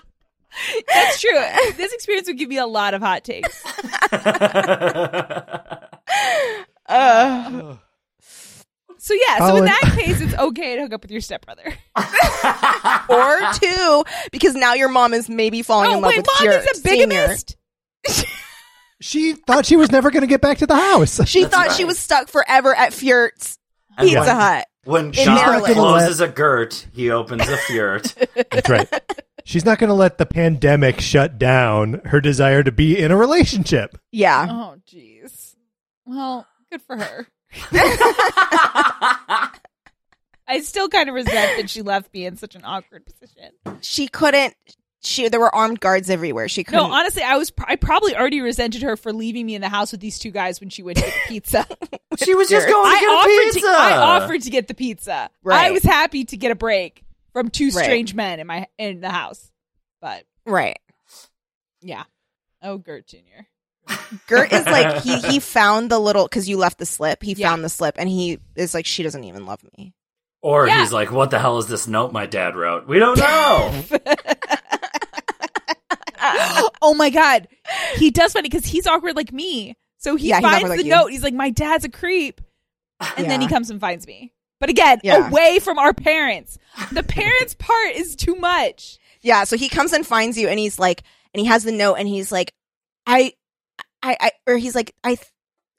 [0.88, 1.40] That's true.
[1.78, 3.64] This experience would give me a lot of hot takes.
[6.88, 7.76] uh,
[9.04, 11.74] So yeah, so oh, in that case, it's okay to hook up with your stepbrother.
[13.10, 16.48] or two, because now your mom is maybe falling Oh in love wait, with mom
[16.48, 17.08] Fjert is a Senior.
[17.08, 17.58] bigamist.
[19.02, 21.20] She thought she was never going to get back to the house.
[21.28, 21.76] She That's thought right.
[21.76, 23.58] she was stuck forever at Fjert's
[23.98, 24.68] And Pizza when- Hut.
[24.86, 25.74] When In Sean Maryland.
[25.76, 28.14] closes a girt, he opens a Fjert.
[28.52, 28.88] That's right.
[29.44, 33.18] She's not going to let the pandemic shut down her desire to be in a
[33.18, 33.98] relationship.
[34.14, 34.48] Yeah.
[34.50, 35.56] Oh jeez.
[36.06, 37.28] Well, good for her.
[40.46, 43.52] I still kind of resent that she left me in such an awkward position.
[43.82, 44.54] She couldn't.
[45.06, 46.48] She there were armed guards everywhere.
[46.48, 46.82] She couldn't.
[46.88, 49.92] No, honestly, I was I probably already resented her for leaving me in the house
[49.92, 51.68] with these two guys when she went to get pizza.
[52.24, 53.60] She was just going to I get a offered pizza.
[53.62, 55.30] to I offered to get the pizza.
[55.44, 55.66] Right.
[55.68, 57.84] I was happy to get a break from two Right.
[57.84, 59.52] strange men in my in the house.
[60.02, 60.80] But right.
[61.82, 62.04] yeah.
[62.62, 63.44] Oh, Gert Jr.
[64.28, 67.22] Gert is like he he found the little because you left the slip.
[67.24, 67.50] He Yeah.
[67.50, 69.94] found the slip and he is like she doesn't even love me.
[70.42, 70.80] Or Yeah.
[70.82, 72.88] he's like, what the hell is this note my dad wrote?
[72.88, 73.84] We don't know.
[76.82, 77.48] oh my god,
[77.96, 79.76] he does funny because he's awkward like me.
[79.98, 80.92] So he Yeah, finds awkward like the you.
[80.92, 81.08] note.
[81.08, 82.42] He's like, "My dad's a creep,"
[83.18, 84.34] and then he comes and finds me.
[84.60, 85.28] But again, Yeah.
[85.28, 86.58] away from our parents.
[86.92, 88.98] The parents part is too much.
[89.22, 89.44] Yeah.
[89.44, 92.08] So he comes and finds you and he's like and he has the note and
[92.08, 92.54] he's like,
[93.06, 93.34] I,
[94.04, 95.18] I, I or he's like I.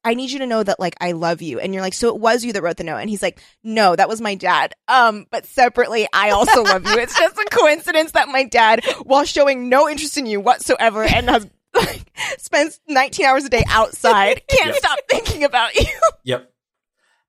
[0.06, 1.58] I need you to know that like I love you.
[1.60, 2.98] And you're like, so it was you that wrote the note.
[2.98, 4.74] And he's like, no, that was my dad.
[4.86, 6.98] Um, but separately, I also love you.
[6.98, 11.30] It's just a coincidence that my dad, while showing no interest in you whatsoever and
[11.30, 12.02] has like
[12.36, 14.76] spends 19 hours a day outside, can't Yep.
[14.76, 15.86] stop thinking about you.
[16.24, 16.52] Yep.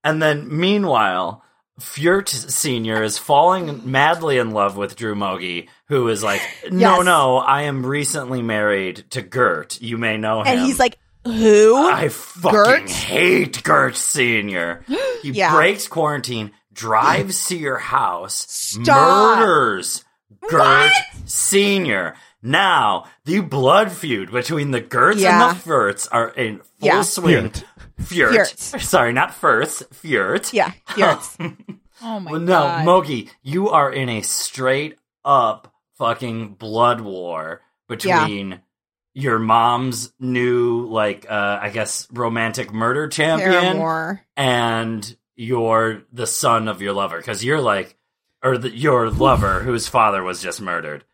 [0.03, 1.45] And then meanwhile,
[1.79, 7.05] Fjert Senior is falling madly in love with Drew Mogi, who is like, No, Yes.
[7.05, 9.81] no, I am recently married to Gert.
[9.81, 10.47] You may know him.
[10.47, 11.75] And he's like, who?
[11.87, 12.89] I fucking Gert?
[12.89, 14.83] hate Gert Senior.
[15.21, 15.55] He Yeah.
[15.55, 19.39] breaks quarantine, drives to your house, Stop.
[19.39, 20.03] murders
[20.49, 20.91] Gert
[21.25, 22.15] Senior.
[22.43, 25.47] Now the blood feud between the Gerts Yeah.
[25.49, 27.01] and the Furts are in full Yeah.
[27.01, 27.51] swing.
[28.01, 28.33] Fjert.
[28.53, 28.81] Fjert.
[28.81, 29.83] Sorry, not Firth.
[29.93, 30.53] Fjert.
[30.53, 31.37] yeah, Fjert's.
[32.03, 32.85] Oh my Well, no, god.
[32.85, 38.61] Mogi, you are in a straight up fucking blood war between
[39.13, 44.21] your mom's new, like, uh, I guess, romantic murder champion paramour.
[44.35, 47.17] and you're the son of your lover.
[47.17, 47.97] Because you're like,
[48.43, 51.05] or the, your lover whose father was just murdered.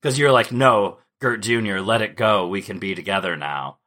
[0.00, 2.46] Because you're like, no, Gert Jr., let it go.
[2.46, 3.78] We can be together now.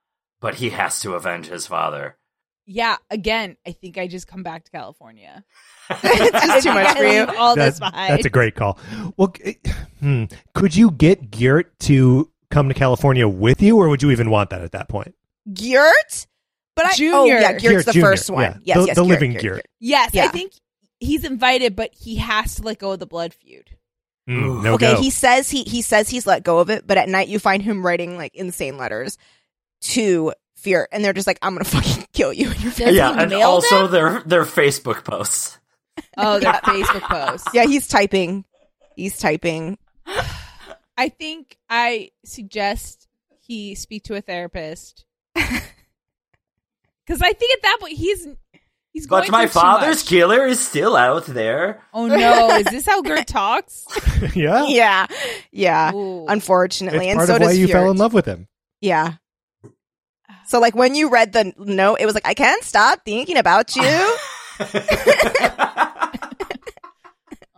[0.41, 2.17] But he has to avenge his father.
[2.65, 5.43] yeah, again, I think I just come back to California.
[6.04, 7.25] It's just too much for you.
[7.38, 8.13] all That's, this behind.
[8.13, 8.77] that's a great call.
[9.17, 9.34] Well,
[9.99, 14.30] hmm, could you get Geert to come to California with you, or would you even
[14.30, 15.15] want that at that point?
[15.54, 16.27] Gert?
[16.75, 17.15] But I, Junior.
[17.17, 18.43] oh yeah, Gert's Geert the Jr., first one.
[18.43, 18.58] yeah.
[18.63, 19.56] Yes, The- yes, the Gert, living Gert, Geert.
[19.58, 19.65] Gert.
[19.80, 20.54] yes, I think
[20.99, 23.69] he's invited, but he has to let go of the blood feud.
[24.30, 25.01] Mm, no okay, go.
[25.01, 27.63] he says he he says he's let go of it, but at night you find
[27.63, 29.17] him writing like insane letters
[29.82, 33.15] to Fear, and they're just like, "I'm gonna fucking kill you and your family." yeah,
[33.15, 33.91] he and mail also them?
[33.91, 35.58] their their Facebook posts.
[36.17, 37.47] Oh, their Facebook post.
[37.54, 38.45] Yeah, he's typing.
[38.95, 39.77] He's typing.
[40.97, 43.08] I think I suggest
[43.41, 45.62] he speak to a therapist because
[47.21, 48.27] I think at that point he's
[48.91, 50.08] he's going But my through too father's much.
[50.08, 51.82] killer is still out there.
[51.93, 52.56] Oh no!
[52.58, 53.86] Is this how Gert talks?
[54.36, 55.08] yeah, Yeah,
[55.51, 55.93] yeah.
[55.93, 56.25] Ooh.
[56.27, 58.47] Unfortunately, it's and part so of why does you fell in love with him.
[58.82, 59.13] Yeah.
[60.47, 63.75] So like when you read the note, it was like I can't stop thinking about
[63.75, 64.17] you.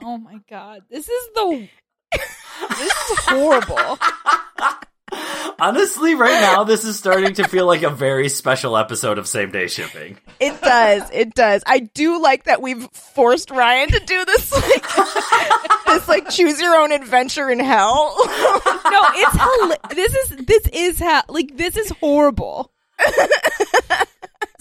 [0.06, 1.70] Oh my god, this is the
[2.12, 3.98] this is horrible.
[5.60, 9.52] Honestly, right now, this is starting to feel like a very special episode of same
[9.52, 10.18] day shipping.
[10.42, 11.10] It does.
[11.14, 11.64] It does.
[11.66, 14.86] I do like that we've forced Ryan to do this like
[15.88, 18.14] this like choose your own adventure in hell.
[18.26, 22.72] No, it's hel- this is this is ha- like this is horrible.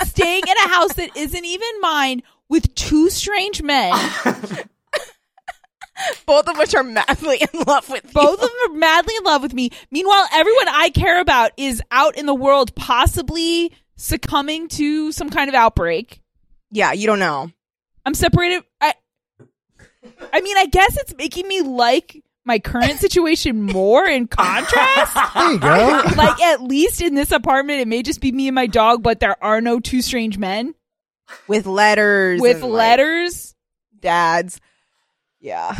[0.04, 3.92] Staying in a house that isn't even mine with two strange men.
[6.26, 8.10] Both of which are madly in love with you.
[8.12, 9.70] Both of them are madly in love with me.
[9.90, 15.48] Meanwhile, everyone I care about is out in the world, possibly succumbing to some kind
[15.48, 16.20] of outbreak.
[16.70, 17.50] Yeah, you don't know.
[18.04, 18.64] I'm separated.
[18.80, 18.94] I,
[20.32, 25.16] I mean, I guess it's making me like my current situation more in contrast.
[25.34, 26.02] There you go.
[26.16, 29.20] like at least in this apartment, it may just be me and my dog, but
[29.20, 30.74] there are no two strange men
[31.48, 32.40] With letters.
[32.40, 33.54] with and, like, letters.
[34.00, 34.60] dads.
[35.40, 35.74] Yeah.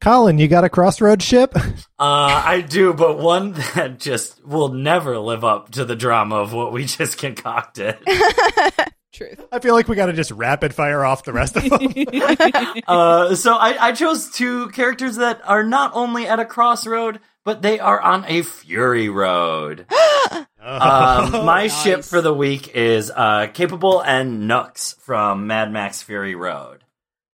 [0.00, 1.54] Colin, you got a crossroad ship?
[1.56, 1.62] Uh,
[1.98, 6.72] I do, but one that just will never live up to the drama of what
[6.72, 7.96] we just concocted.
[9.14, 9.46] Truth.
[9.52, 11.94] I feel like we got to just rapid fire off the rest of them.
[12.88, 17.62] Uh, so I, I chose two characters that are not only at a crossroad, but
[17.62, 19.86] they are on a fury road.
[20.60, 26.34] um, my ship for the week is uh, Capable and Nux from Mad Max Fury
[26.34, 26.82] Road.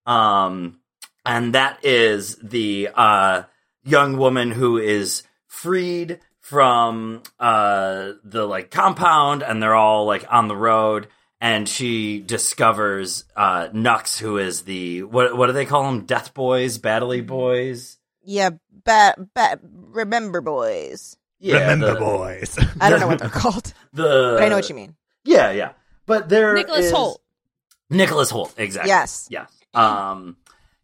[0.05, 0.81] Um,
[1.25, 3.43] and that is the uh,
[3.85, 10.49] young woman who is freed from uh, the like compound, and they're all like on
[10.49, 11.07] the road.
[11.41, 15.35] And she discovers uh, Nux, who is the what?
[15.37, 16.05] What do they call them?
[16.05, 17.97] Death boys, Battley boys.
[18.23, 18.49] Yeah,
[18.83, 21.15] ba- ba- remember boys.
[21.39, 22.57] Yeah, Remember, the, boys.
[22.81, 24.97] I don't know what they're called, The but I know what you mean.
[25.23, 25.71] Yeah, yeah.
[26.05, 27.19] But there Nicholas is- Hoult.
[27.89, 28.89] Nicholas Hoult, exactly.
[28.89, 29.27] Yes.
[29.31, 29.49] Yes.
[29.73, 30.35] Um,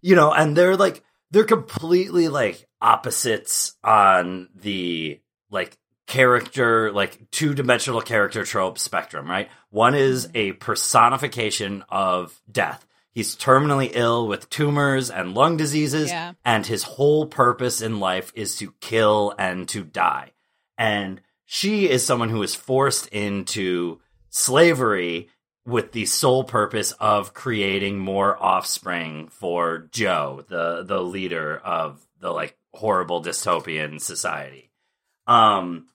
[0.02, 5.20] you know, and they're like they're completely like opposites on the
[5.52, 9.50] like character, like two dimensional character trope spectrum, right?
[9.70, 12.86] One is a personification of death.
[13.12, 16.34] He's terminally ill with tumors and lung diseases, Yeah.
[16.44, 20.34] and his whole purpose in life is to kill and to die.
[20.78, 25.30] And she is someone who is forced into slavery
[25.66, 32.32] with the sole purpose of creating more offspring for Joe, the the leader of the
[32.32, 34.70] like horrible dystopian society.
[35.26, 35.88] Um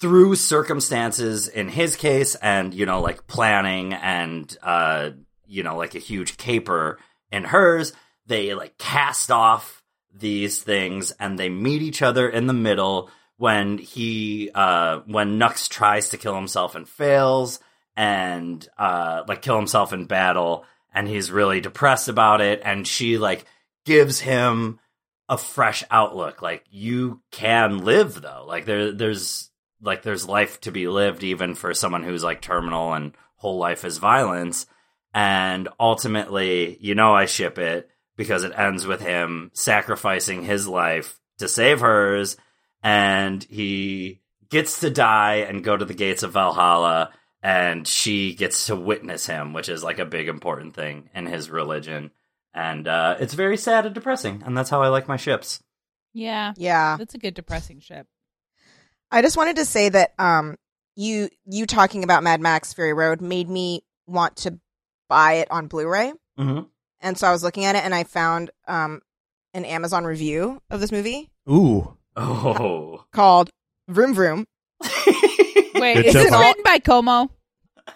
[0.00, 5.10] through circumstances in his case and you know like planning and uh
[5.46, 6.98] you know like a huge caper
[7.32, 7.92] in hers,
[8.26, 9.82] they like cast off
[10.14, 15.68] these things and they meet each other in the middle when he uh when Nux
[15.68, 17.60] tries to kill himself and fails
[17.96, 23.18] and uh like kill himself in battle and he's really depressed about it and she
[23.18, 23.44] like
[23.84, 24.78] gives him
[25.28, 26.40] a fresh outlook.
[26.40, 28.44] Like you can live though.
[28.46, 29.50] Like there there's
[29.80, 33.84] like there's life to be lived even for someone who's like terminal and whole life
[33.84, 34.66] is violence.
[35.14, 41.18] And ultimately you know I ship it because it ends with him sacrificing his life
[41.38, 42.36] to save hers.
[42.82, 47.10] And he gets to die and go to the gates of Valhalla
[47.42, 51.50] and she gets to witness him which is like a big important thing in his
[51.50, 52.10] religion.
[52.54, 55.62] And uh, it's very sad and depressing and that's how I like my ships.
[56.14, 56.96] Yeah, Yeah.
[56.96, 58.06] that's a good depressing ship.
[59.10, 60.56] I just wanted to say that um
[60.96, 64.58] you you talking about Mad Max Fury Road made me want to
[65.08, 66.12] buy it on Blu-ray.
[66.38, 66.62] mm-hmm.
[67.00, 69.02] And so I was looking at it and I found um
[69.54, 71.96] an Amazon review of this movie Ooh.
[72.16, 73.50] oh called
[73.88, 74.46] Vroom Vroom.
[75.74, 77.30] Wait, Good is so this written by Como?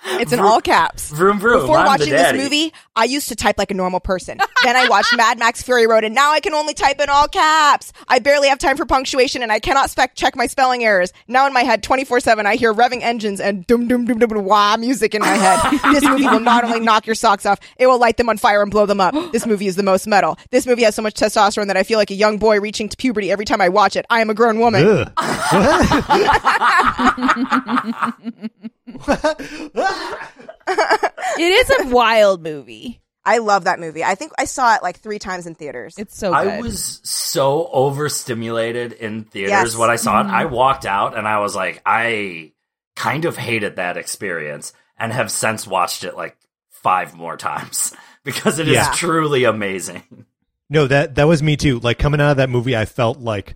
[0.04, 1.10] It's in Vroom- all caps.
[1.10, 4.38] vroom vroom Before I'm watching this movie, I used to type like a normal person.
[4.64, 7.28] then I watched Mad Max Fury Road, and now I can only type in all
[7.28, 7.92] caps.
[8.08, 11.12] I barely have time for punctuation, and I cannot spec check my spelling errors.
[11.28, 14.18] Now in my head, twenty four seven, I hear revving engines and dum dum dum
[14.18, 15.80] dum wah music in my head.
[15.92, 18.62] this movie will not only knock your socks off, it will light them on fire
[18.62, 19.14] and blow them up.
[19.32, 20.38] This movie is the most metal.
[20.50, 22.96] This movie has so much testosterone that I feel like a young boy reaching to
[22.96, 24.06] puberty every time I watch it.
[24.10, 25.10] I am a grown woman.
[29.08, 30.18] Ugh.
[31.38, 33.00] It is a wild movie.
[33.24, 34.02] I love that movie.
[34.04, 35.94] I think I saw it like three times in theaters.
[35.98, 36.48] It's so good.
[36.48, 39.76] I was so overstimulated in theaters Yes.
[39.76, 40.30] when I saw Mm-hmm.
[40.30, 40.36] it.
[40.36, 42.52] I walked out and I was like, I
[42.96, 46.36] kind of hated that experience and have since watched it like
[46.68, 47.94] five more times
[48.24, 48.92] because it is Yeah.
[48.94, 50.26] truly amazing.
[50.68, 51.78] No, that that was me too.
[51.80, 53.54] Like coming out of that movie, I felt like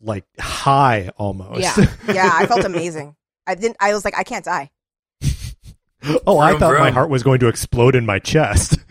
[0.00, 1.60] like high almost.
[1.60, 1.74] Yeah.
[2.12, 3.16] yeah, I felt amazing.
[3.46, 3.76] I didn't.
[3.80, 4.70] I was like, I can't die.
[6.26, 8.78] Oh, I Vroom, thought my heart was going to explode in my chest.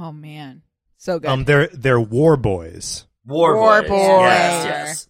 [0.00, 0.62] Oh man,
[0.96, 1.28] so good.
[1.28, 3.06] Um, they're they're war boys.
[3.26, 3.88] War, War boys.
[3.90, 3.98] boys.
[4.00, 5.08] Yes, yes.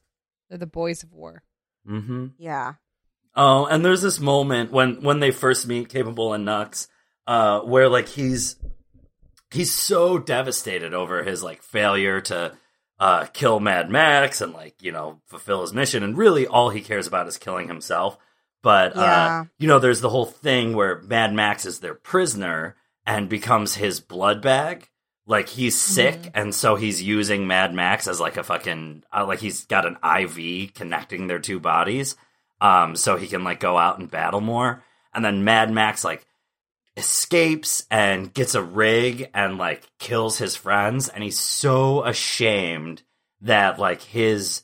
[0.48, 1.42] They're the boys of war.
[1.88, 2.28] Mm-hmm.
[2.38, 2.74] yeah.
[3.34, 6.88] Oh, and there's this moment when when they first meet Capable and Nux,
[7.26, 8.56] uh, where like he's
[9.52, 12.56] he's so devastated over his like failure to
[12.98, 16.80] uh, kill Mad Max and like you know fulfill his mission, and really all he
[16.80, 18.16] cares about is killing himself.
[18.62, 19.40] But Yeah.
[19.40, 23.74] uh, you know, there's the whole thing where Mad Max is their prisoner and becomes
[23.76, 24.88] his blood bag.
[25.26, 29.40] Like he's sick, and so he's using Mad Max as like a fucking uh, like
[29.40, 32.16] he's got an IV connecting their two bodies,
[32.62, 34.82] um, so he can like go out and battle more.
[35.12, 36.24] And then Mad Max like
[36.96, 43.02] escapes and gets a rig and like kills his friends, and he's so ashamed
[43.42, 44.62] that like his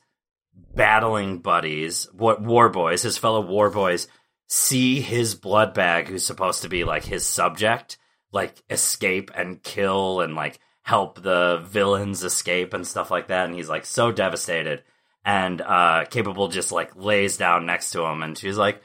[0.75, 4.09] battling buddies, what war boys, his fellow war boys,
[4.49, 7.99] see his blood bag, who's supposed to be like his subject,
[8.33, 13.47] like escape and kill and like help the villains escape and stuff like that.
[13.47, 14.83] And he's like so devastated.
[15.25, 18.83] And uh capable just like lays down next to him and she's like,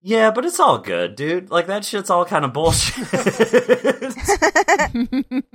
[0.00, 1.50] Yeah, but it's all good, dude.
[1.50, 3.06] Like that shit's all kind of bullshit.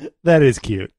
[0.24, 0.92] That is cute.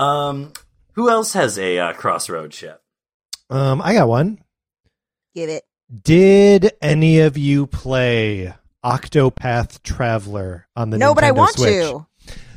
[0.00, 0.52] Um
[0.94, 2.82] who else has a uh, crossroad ship?
[3.48, 4.38] Um, I got one.
[5.34, 5.64] Get it.
[6.02, 11.10] Did any of you play Octopath Traveler on the next one?
[11.10, 11.84] no, but I want Switch?
[11.84, 12.06] to.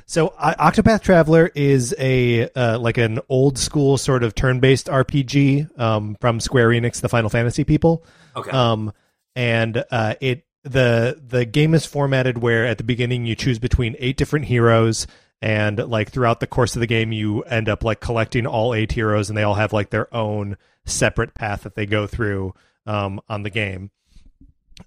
[0.05, 5.79] So uh, Octopath Traveler is a uh, like an old school sort of turn-based RPG
[5.79, 8.05] um, from Square Enix, the Final Fantasy people.
[8.35, 8.51] Okay.
[8.51, 8.93] Um,
[9.35, 13.95] and uh, it the the game is formatted where at the beginning you choose between
[13.99, 15.07] eight different heroes,
[15.43, 18.93] and like throughout the course of the game you end up like collecting all eight
[18.93, 22.53] heroes, and they all have like their own separate path that they go through
[22.87, 23.91] um, on the game.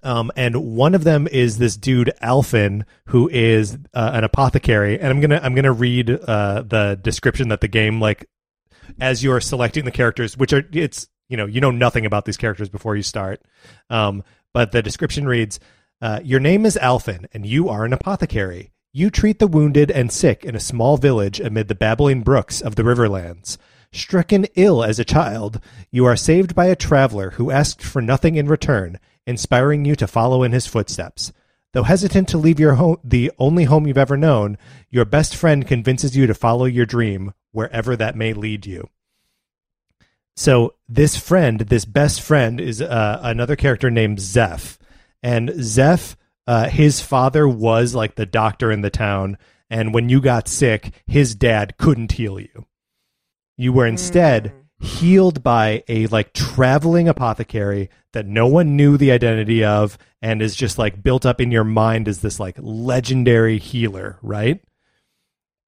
[0.03, 4.99] Um, and one of them is this dude Alfyn, who is uh, an apothecary.
[4.99, 8.27] And I'm gonna I'm gonna read uh, the description that the game like
[8.99, 12.39] as you're selecting the characters, which are it's you know you know nothing about these
[12.39, 13.43] characters before you start.
[13.91, 15.61] Um, but the description reads,
[16.01, 18.73] uh, "Your name is Alfyn, and you are an apothecary.
[18.97, 22.77] You treat the wounded and sick in a small village amid the babbling brooks of
[22.77, 23.59] the Riverlands."
[23.93, 28.37] Stricken ill as a child, you are saved by a traveler who asked for nothing
[28.37, 31.31] in return, inspiring you to follow in his footsteps.
[31.75, 34.57] Though hesitant to leave your home, the only home you've ever known,
[34.89, 38.89] your best friend convinces you to follow your dream, wherever that may lead you.
[40.37, 44.79] So this friend, this best friend, is uh, another character named Zeph,
[45.23, 46.17] and Zeph,
[46.47, 49.39] uh, his father was like the doctor in the town,
[49.69, 52.67] and when you got sick, his dad couldn't heal you.
[53.57, 59.65] You were instead healed by a like traveling apothecary that no one knew the identity
[59.65, 64.19] of and is just like built up in your mind as this like legendary healer,
[64.23, 64.63] right?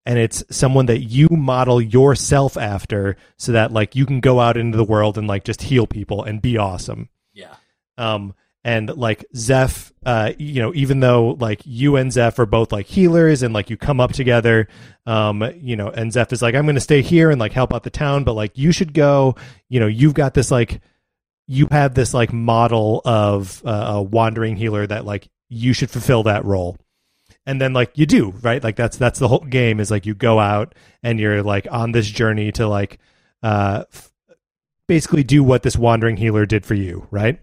[0.04, 4.56] And it's someone that you model yourself after so that like you can go out
[4.56, 7.08] into the world and like just heal people and be awesome.
[7.32, 7.54] Yeah.
[7.96, 12.72] Um, and like Zeph, uh, you know, even though like you and Zeph are both
[12.72, 14.68] like healers and like you come up together,
[15.06, 17.72] um, you know, and Zeph is like, I'm going to stay here and like help
[17.72, 19.36] out the town, but like you should go,
[19.68, 20.80] you know, you've got this like,
[21.46, 26.24] you have this like model of uh, a wandering healer that like you should fulfill
[26.24, 26.76] that role.
[27.46, 28.62] And then like you do, right?
[28.62, 31.92] Like that's that's the whole game is like you go out and you're like on
[31.92, 32.98] this journey to like
[33.42, 34.12] uh f-
[34.86, 37.40] basically do what this wandering healer did for you, right?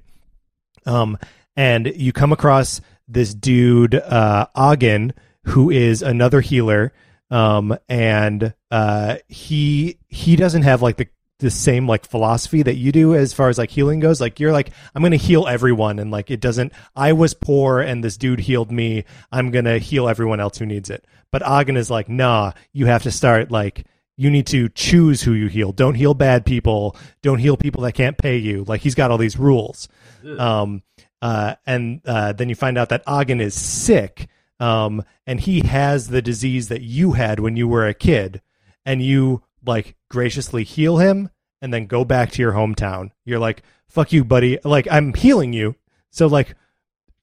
[0.86, 1.18] Um,
[1.56, 5.14] and you come across this dude, uh, Ogden,
[5.44, 6.94] who is another healer.
[7.32, 11.08] Um, and, uh, he, he doesn't have like the,
[11.40, 14.22] the same like philosophy that you do as far as like healing goes.
[14.22, 16.00] Like you're like, I'm to heal everyone.
[16.00, 19.06] And like, it doesn't, I was poor and this dude healed me.
[19.32, 21.06] I'm to heal everyone else who needs it.
[21.32, 23.86] But Ogden is like, nah, you have to start like,
[24.18, 25.74] you need to choose who you heal.
[25.74, 26.96] Don't heal bad people.
[27.22, 28.64] Don't heal people that can't pay you.
[28.64, 29.90] Like he's got all these rules.
[30.26, 30.84] Um,
[31.22, 34.28] uh, and uh, then you find out that Ogden is sick,
[34.60, 38.42] um, and he has the disease that you had when you were a kid,
[38.86, 41.30] and you like graciously heal him,
[41.62, 43.12] and then go back to your hometown.
[43.26, 45.76] You're like, "Fuck you, buddy!" Like I'm healing you,
[46.12, 46.56] so like,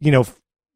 [0.00, 0.26] you know,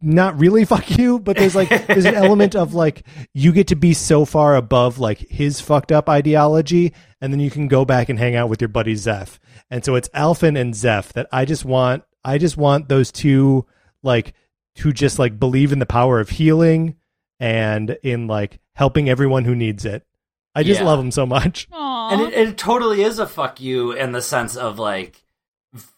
[0.00, 3.04] not really fuck you, but there's like there's an element of like
[3.34, 7.50] you get to be so far above like his fucked up ideology, and then you
[7.50, 9.40] can go back and hang out with your buddy Zeph.
[9.70, 13.64] And so it's Alfyn and Zeph that I just want I just want those two
[14.02, 14.34] like
[14.76, 16.96] to just like believe in the power of healing
[17.40, 20.04] and in like helping everyone who needs it.
[20.54, 20.86] I just Yeah.
[20.86, 21.68] love them so much.
[21.72, 21.94] Aw.
[22.12, 25.24] And it, it totally is a fuck you in the sense of like,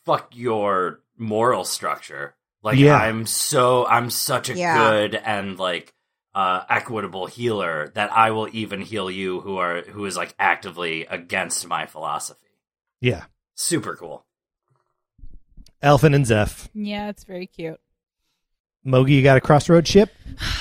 [0.06, 2.34] fuck your moral structure.
[2.62, 2.96] Like, Yeah.
[2.96, 4.74] I'm so, I'm such a Yeah.
[4.78, 5.92] good and like,
[6.34, 11.04] uh, equitable healer that I will even heal you who are, who is like actively
[11.06, 12.46] against my philosophy.
[13.00, 13.24] Yeah.
[13.54, 14.24] Super cool.
[15.82, 16.68] Alfyn and Zeph.
[16.74, 17.80] yeah, it's very cute.
[18.86, 20.10] Mogi, you got a crossroad ship?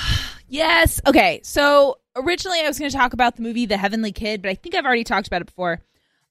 [0.50, 1.02] Yes.
[1.06, 1.42] Okay.
[1.44, 4.56] So originally I was going to talk about the movie The Heavenly Kid, but I
[4.56, 5.82] think I've already talked about it before.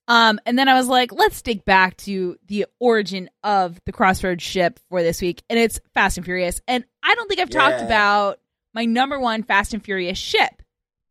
[0.09, 4.43] Um, and then I was like, let's dig back to the origin of the Crossroads
[4.43, 6.61] ship for this week, and it's Fast and Furious.
[6.66, 8.39] And I don't think I've talked about
[8.72, 10.62] my number one Fast and Furious ship.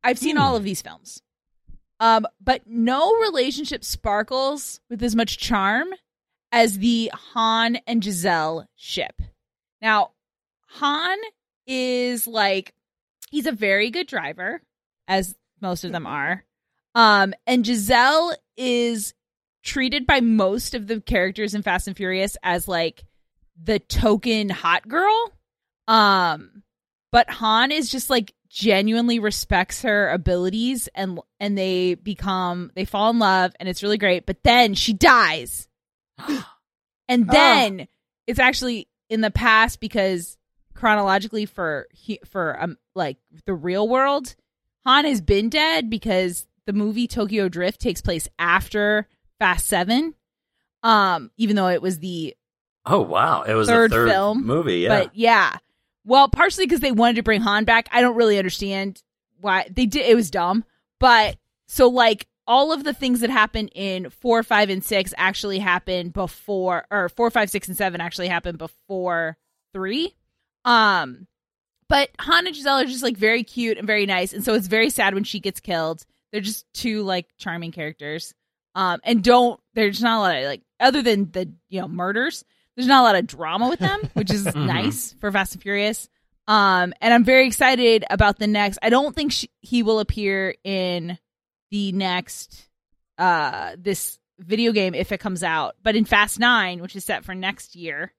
[0.03, 1.21] I've seen all of these films,
[1.99, 5.89] um, but no relationship sparkles with as much charm
[6.55, 9.21] as the Han and Giselle ship.
[9.81, 10.11] Now,
[10.69, 11.17] Han
[11.67, 12.73] is like
[13.29, 14.61] he's a very good driver,
[15.05, 16.45] as most of them are.
[16.95, 19.13] Um, and Giselle is
[19.63, 23.03] treated by most of the characters in Fast and Furious as like
[23.61, 25.33] the token hot girl.
[25.89, 26.63] Um,
[27.11, 33.09] but Han is just like genuinely respects her abilities and and they become they fall
[33.09, 34.25] in love and it's really great.
[34.25, 35.67] But then she dies.
[37.07, 37.87] and then
[38.27, 40.37] it's actually in the past because
[40.73, 41.87] chronologically for
[42.25, 44.35] for um like the real world
[44.85, 49.07] Han has been dead because the movie Tokyo Drift takes place after
[49.39, 50.13] Fast 7
[50.83, 52.35] um even though it was the
[52.85, 54.79] Oh wow, it was Third third film, movie.
[54.79, 55.57] Yeah, but yeah.
[56.05, 57.89] Well partially because they wanted to bring Han back.
[57.91, 59.01] I don't really understand
[59.39, 59.67] why.
[59.71, 60.63] They did it was dumb.
[60.99, 61.37] But
[61.67, 66.09] so like all of the things that happen in four five and six actually happen
[66.09, 69.37] before or four five six and seven actually happen before
[69.73, 70.15] three.
[70.63, 71.27] Um
[71.87, 74.67] but Han and Giselle are just like very cute and very nice and so it's
[74.67, 76.05] very sad when she gets killed.
[76.31, 78.33] They're just two like charming characters.
[78.75, 82.43] Um and don't there's not a lot of like other than the you know murders
[82.75, 86.09] there's not a lot of drama with them which is nice for Fast and Furious.
[86.47, 90.53] Um and I'm very excited about the next I don't think she, he will appear
[90.63, 91.17] in
[91.75, 92.69] the next
[93.17, 97.25] uh this video game if it comes out but in Fast 9 which is set
[97.25, 98.13] for next year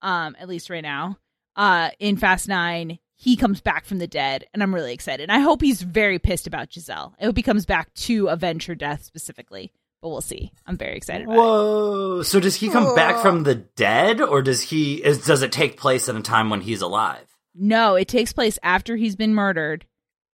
[0.00, 1.18] um at least right now
[1.54, 5.30] uh in Fast 9 he comes back from the dead and I'm really excited.
[5.30, 7.14] I hope he's very pissed about Giselle.
[7.20, 10.50] I hope he comes back to avenge her death specifically, but we'll see.
[10.66, 11.28] I'm very excited.
[11.28, 12.22] Whoa!
[12.22, 14.94] So does he come back from the dead, or does he?
[15.04, 17.24] Is, does it take place at a time when he's alive?
[17.54, 19.86] No, it takes place after he's been murdered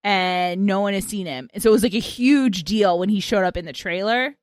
[0.05, 1.49] and no one has seen him.
[1.53, 4.34] And so it was like a huge deal when he showed up in the trailer.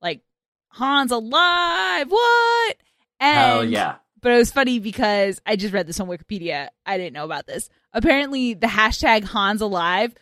[0.00, 0.22] Like,
[0.70, 2.10] Han's alive.
[2.10, 2.76] What?
[3.20, 3.96] And Hell yeah!
[4.20, 6.68] But it was funny because I just read this on Wikipedia.
[6.86, 7.68] I didn't know about this.
[7.92, 10.14] Apparently, the hashtag Hans alive.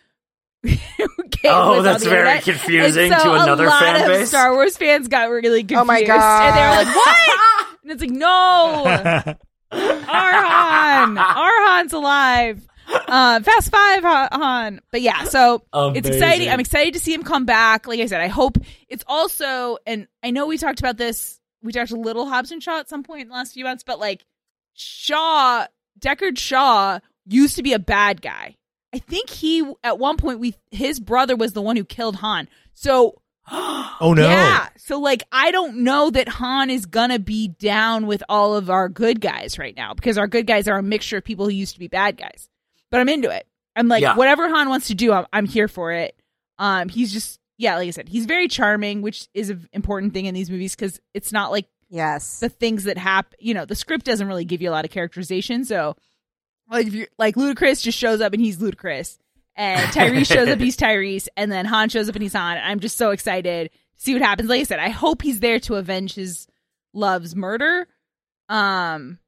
[1.43, 2.45] Oh, that's very internet.
[2.45, 4.29] confusing so to another a lot fan of base.
[4.29, 5.81] Star Wars fans got really confused.
[5.81, 8.85] Oh my And they were like, "What?" and it's like, "No,
[9.73, 14.81] Arhan, Arhan's alive." Uh, Fast Five Han- Han.
[14.91, 15.63] But yeah, so
[15.97, 16.49] it's exciting.
[16.49, 17.87] I'm excited to see him come back.
[17.87, 21.41] Like I said, I hope it's also, and I know we talked about this.
[21.63, 23.83] We talked a little Hobbs and Shaw at some point in the last few months,
[23.85, 24.25] but like
[24.75, 25.67] Shaw,
[25.99, 28.57] Deckard Shaw used to be a bad guy.
[28.93, 32.49] I think he at one point we his brother was the one who killed Han.
[32.75, 33.21] So
[33.51, 34.23] Oh no.
[34.23, 38.71] yeah, so like I don't know that Han is gonna be down with all of
[38.71, 41.53] our good guys right now because our good guys are a mixture of people who
[41.53, 42.49] used to be bad guys.
[42.91, 43.47] But I'm into it.
[43.77, 44.17] I'm like Yeah.
[44.17, 46.15] whatever Han wants to do, I'm, I'm here for it.
[46.59, 50.25] Um, he's just yeah, like I said, he's very charming, which is an important thing
[50.25, 52.41] in these movies because it's not like Yes.
[52.41, 53.37] the things that happen.
[53.39, 55.65] You know, the script doesn't really give you a lot of characterization.
[55.65, 55.95] So,
[56.71, 59.19] like, if you're like Ludacris just shows up and he's Ludacris,
[59.57, 62.59] and Tyrese shows up, he's Tyrese, and then Han shows up and he's Han.
[62.59, 64.49] I'm just so excited to see what happens.
[64.49, 66.47] Like I said, I hope he's there to avenge his
[66.95, 67.89] love's murder.
[68.49, 69.19] Um,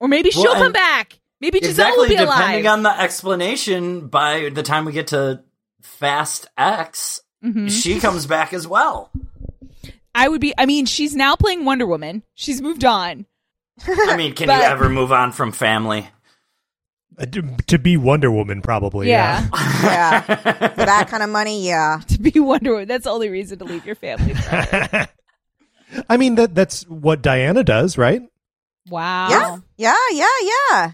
[0.00, 1.18] or maybe Well, she'll come and- back.
[1.42, 1.98] Maybe Giselle exactly.
[2.02, 2.78] will be Depending alive.
[2.78, 5.42] on the explanation, by the time we get to
[5.82, 7.68] Fast X, Mhm.
[7.68, 9.10] she comes back as well.
[10.14, 10.54] I would be.
[10.56, 12.22] I mean, she's now playing Wonder Woman.
[12.34, 13.26] She's moved on.
[13.86, 16.08] I mean, can But- you ever move on from family?
[17.18, 19.08] Uh, to, to be Wonder Woman, probably.
[19.08, 19.46] Yeah.
[19.52, 19.52] Yeah.
[19.82, 20.20] Yeah.
[20.68, 22.00] For that kind of money, yeah.
[22.08, 22.88] to be Wonder Woman.
[22.88, 24.34] That's the only reason to leave your family.
[26.08, 28.22] I mean that that's what Diana does, right?
[28.88, 29.28] wow.
[29.30, 29.58] Yeah.
[29.76, 29.94] Yeah.
[30.12, 30.50] Yeah.
[30.70, 30.92] Yeah.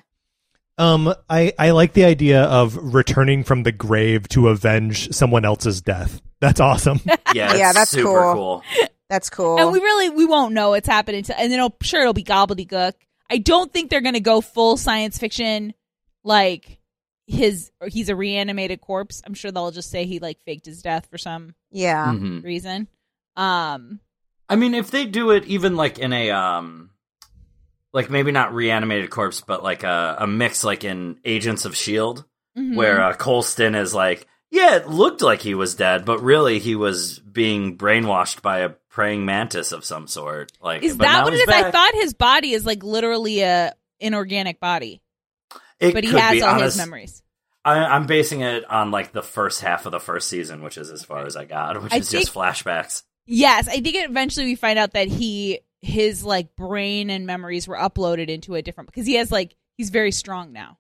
[0.79, 5.81] Um, I I like the idea of returning from the grave to avenge someone else's
[5.83, 6.21] death.
[6.41, 7.01] That's awesome.
[7.35, 8.35] Yeah, it's Yeah, that's super cool.
[8.35, 8.89] cool.
[9.11, 9.59] That's cool.
[9.61, 12.25] And we really we won't know what's happening to and then it'll sure it'll be
[12.25, 12.93] gobbledygook.
[13.31, 15.75] I don't think they're gonna go full science fiction
[16.25, 16.79] like
[17.27, 19.21] his or he's a reanimated corpse.
[19.27, 22.07] I'm sure they'll just say he like faked his death for some Yeah.
[22.07, 22.43] Mhm.
[22.45, 22.89] reason.
[23.37, 24.01] Um,
[24.49, 26.91] I mean, if they do it even like in a um,
[27.93, 32.25] like maybe not reanimated corpse, but like a, a mix, like in Agents of Shield,
[32.57, 32.77] mhm.
[32.77, 36.75] where uh, Coulson is like, yeah, it looked like he was dead, but really he
[36.75, 40.53] was being brainwashed by a praying mantis of some sort.
[40.61, 41.49] Like, is that what it is?
[41.49, 45.03] I thought his body is like literally a inorganic body,
[45.81, 47.23] It but he has be, all honest- his memories.
[47.65, 50.91] I, I'm basing it on like the first half of the first season, which is
[50.91, 53.03] as far as I got, which I is just flashbacks.
[53.27, 57.77] Yes, I think eventually we find out that he his like brain and memories were
[57.77, 60.79] uploaded into a different because he has like he's very strong now.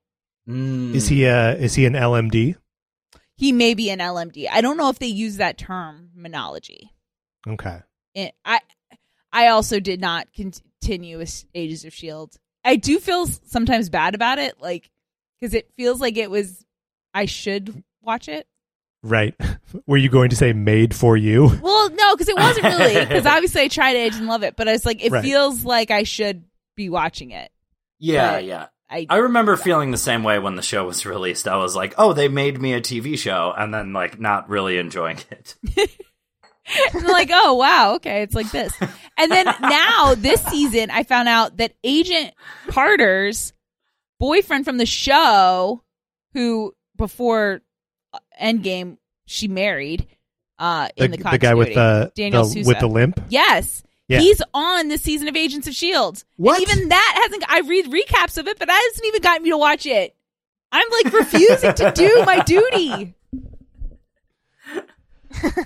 [0.49, 0.94] Mm.
[0.94, 2.57] Is he uh is he an LMD?
[3.36, 4.49] He may be an LMD.
[4.51, 6.90] I don't know if they use that term monology.
[7.46, 7.78] Okay.
[8.14, 8.61] It, I
[9.32, 12.36] I also did not continue with Agents of Shield.
[12.64, 14.90] I do feel sometimes bad about it, like
[15.40, 16.64] because it feels like it was
[17.14, 18.46] I should watch it.
[19.03, 19.34] Right.
[19.86, 21.51] Were you going to say made for you?
[21.62, 22.94] Well, no, because it wasn't really.
[23.07, 25.22] Because obviously I tried it, I didn't love it, but it's like it Right.
[25.24, 26.44] feels like I should
[26.76, 27.51] be watching it.
[27.99, 28.66] Yeah, But yeah.
[28.90, 31.46] I I remember feeling the same way when the show was released.
[31.46, 34.78] I was like, "Oh, they made me a TV show," and then like not really
[34.78, 35.57] enjoying it.
[36.94, 38.72] I'm like, oh wow, okay, it's like this.
[39.18, 42.32] And then now this season, I found out that Agent
[42.68, 43.53] Carter's
[44.18, 45.82] boyfriend from the show,
[46.34, 47.61] who before
[48.40, 50.06] Endgame she married,
[50.58, 53.20] uh, in the, the guy with the, Daniel the with the limp.
[53.28, 53.82] Yes.
[54.08, 54.20] Yeah.
[54.20, 56.24] He's on the season of Agents of Shield.
[56.36, 56.60] What?
[56.60, 57.44] And even that hasn't.
[57.50, 60.16] I read recaps of it, but that hasn't even gotten me to watch it.
[60.72, 63.14] I'm like refusing to do my duty.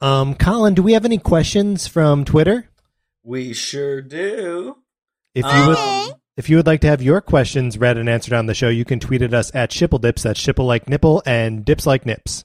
[0.00, 2.68] Um, Colin, do we have any questions from Twitter?
[3.24, 4.76] We sure do.
[5.34, 8.32] If you would, Um, if you would like to have your questions read and answered
[8.32, 10.22] on the show, you can tweet at us at Shippledips.
[10.22, 12.44] That's shipple like nipple and dips like nips.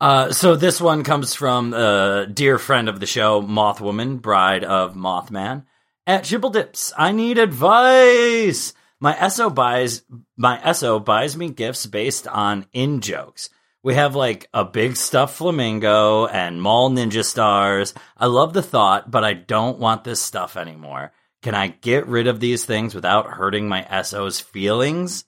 [0.00, 4.94] Uh, so this one comes from a dear friend of the show, Mothwoman, bride of
[4.94, 5.64] Mothman.
[6.06, 8.72] At Shippledips, I need advice.
[9.00, 10.02] My SO buys
[10.36, 13.50] my SO buys me gifts based on in jokes.
[13.82, 17.92] We have like a big stuffed flamingo and mall ninja stars.
[18.16, 21.12] I love the thought, but I don't want this stuff anymore.
[21.46, 25.24] Can I get rid of these things without hurting my SO's feelings?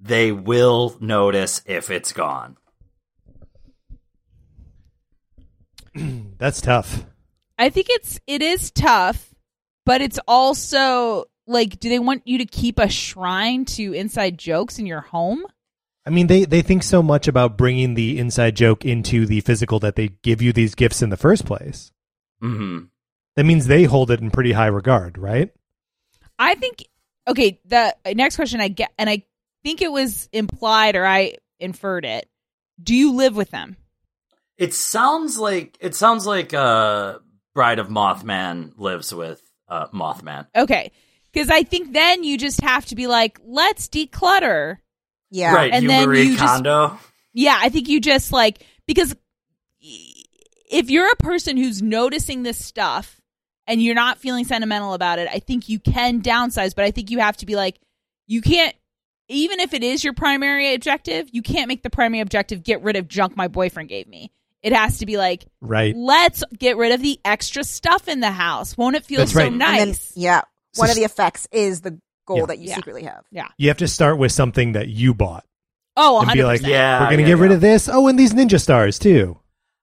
[0.00, 2.56] They will notice if it's gone.
[6.38, 7.04] That's tough.
[7.58, 9.34] I think it's it is tough,
[9.84, 14.78] but it's also like, do they want you to keep a shrine to inside jokes
[14.78, 15.44] in your home?
[16.06, 19.80] I mean, they, they think so much about bringing the inside joke into the physical
[19.80, 21.92] that they give you these gifts in the first place.
[22.40, 22.84] hmm
[23.38, 25.50] That means they hold it in pretty high regard, right?
[26.40, 26.84] I think
[27.28, 29.22] okay, the next question I get and I
[29.62, 32.28] think it was implied or I inferred it.
[32.82, 33.76] Do you live with them?
[34.56, 37.20] It sounds like it sounds like uh
[37.54, 40.48] Bride of Mothman lives with uh Mothman.
[40.56, 40.90] Okay.
[41.32, 44.78] Cuz I think then you just have to be like, let's declutter.
[45.30, 45.54] Yeah.
[45.54, 46.64] Right, And you then Marie you just-
[47.34, 49.14] Yeah, I think you just like because
[50.72, 53.17] if you're a person who's noticing this stuff
[53.68, 57.10] and you're not feeling sentimental about it, I think you can downsize, but I think
[57.12, 57.78] you have to be like
[58.26, 58.74] you can't
[59.28, 62.96] even if it is your primary objective, you can't make the primary objective get rid
[62.96, 64.32] of junk my boyfriend gave me.
[64.62, 65.94] It has to be like Right.
[65.96, 68.76] let's get rid of the extra stuff in the house.
[68.76, 69.52] Won't it feel That's so right.
[69.52, 70.12] And then, nice?
[70.16, 70.40] yeah.
[70.72, 72.46] So One of the effects is the goal Yeah.
[72.46, 72.74] that you Yeah.
[72.76, 73.24] secretly have.
[73.30, 73.48] Yeah.
[73.58, 75.44] You have to start with something that you bought.
[75.96, 76.34] Oh, And 100%.
[76.34, 77.88] be like, Yeah, We're going to yeah, get rid of this.
[77.90, 79.38] Oh, and these ninja stars, too.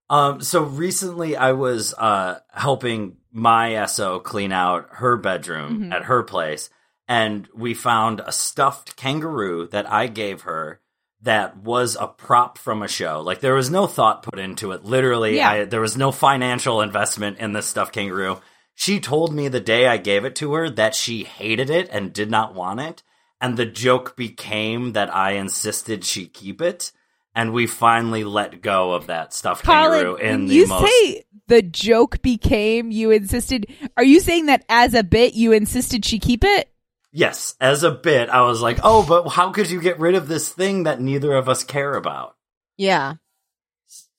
[0.09, 5.93] Um so recently I was uh helping my SO clean out her bedroom Mhm.
[5.93, 6.69] at her place
[7.07, 10.79] and we found a stuffed kangaroo that I gave her
[11.21, 13.21] that was a prop from a show.
[13.21, 14.83] Like there was no thought put into it.
[14.85, 15.49] Literally, Yeah.
[15.49, 18.39] I, there was no financial investment in this stuffed kangaroo.
[18.75, 22.13] She told me the day I gave it to her that she hated it and
[22.13, 23.01] did not want it.
[23.41, 26.91] And the joke became that I insisted she keep it.
[27.35, 30.89] And we finally let go of that stuffed kangaroo in the you most.
[30.89, 33.67] say the joke became you insisted.
[33.97, 36.69] Are you saying that as a bit you insisted she keep it?
[37.17, 40.27] yes, as a bit, I was like, oh, but how could you get rid of
[40.27, 42.35] this thing that neither of us care about?
[42.77, 43.13] Yeah.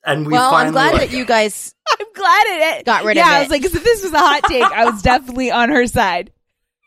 [0.03, 1.17] And we well, finally I'm glad let that go.
[1.19, 1.75] you guys.
[2.01, 3.31] I'm glad it Got rid yeah, of it.
[3.33, 5.87] Yeah, I was like, if this was a hot take, I was definitely on her
[5.87, 6.33] side.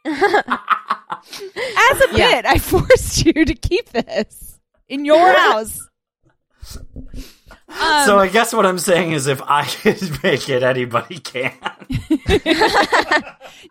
[0.06, 0.16] As
[2.02, 2.42] a Yeah.
[2.42, 5.89] bit, I forced you to keep this in your house.
[6.78, 11.54] Um, So I guess what I'm saying is, if I could make it, anybody can.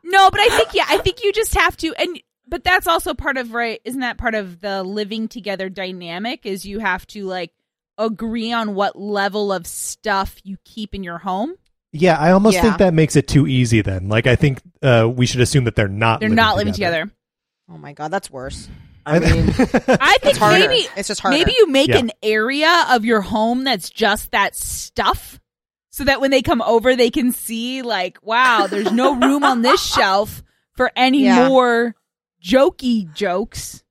[0.05, 1.95] no, but I think yeah, I think you just have to.
[1.99, 6.47] And but that's also part of right isn't that part of the living together dynamic
[6.47, 7.53] is you have to like
[7.99, 11.55] agree on what level of stuff you keep in your home
[11.93, 12.63] Yeah, I almost Yeah.
[12.63, 13.83] think that makes it too easy.
[13.83, 16.21] Then, like, I think uh, we should assume that they're not.
[16.21, 17.11] they're not living together
[17.71, 18.69] Oh my god, that's worse.
[19.09, 21.37] I mean, i think It's maybe it's just harder.
[21.39, 21.99] maybe you make Yeah.
[21.99, 25.41] an area of your home that's just that stuff
[25.91, 29.63] so that when they come over they can see like wow there's no room on
[29.63, 30.43] this shelf
[30.77, 31.49] for any Yeah.
[31.49, 31.95] more
[32.45, 33.83] jokey jokes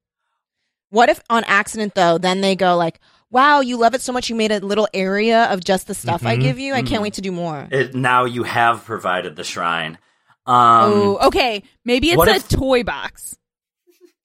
[0.90, 4.30] What if on accident though, then they go like, "Wow, you love it so much
[4.30, 6.42] you made a little area of just the stuff I Mhm.
[6.42, 6.74] give you.
[6.74, 7.04] I can't Mhm.
[7.04, 9.98] wait to do more." it, now you have provided the shrine.
[10.46, 10.56] Um,
[10.94, 13.36] oh okay maybe it's a if- toy box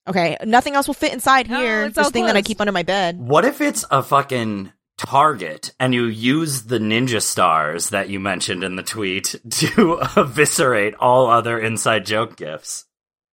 [0.09, 1.85] Okay, nothing else will fit inside No, here.
[1.85, 3.19] it's this all thing that I keep under my bed.
[3.21, 8.65] What if it's a fucking target and you use the ninja stars that you mentioned
[8.65, 12.85] in the tweet to eviscerate all other inside joke gifts?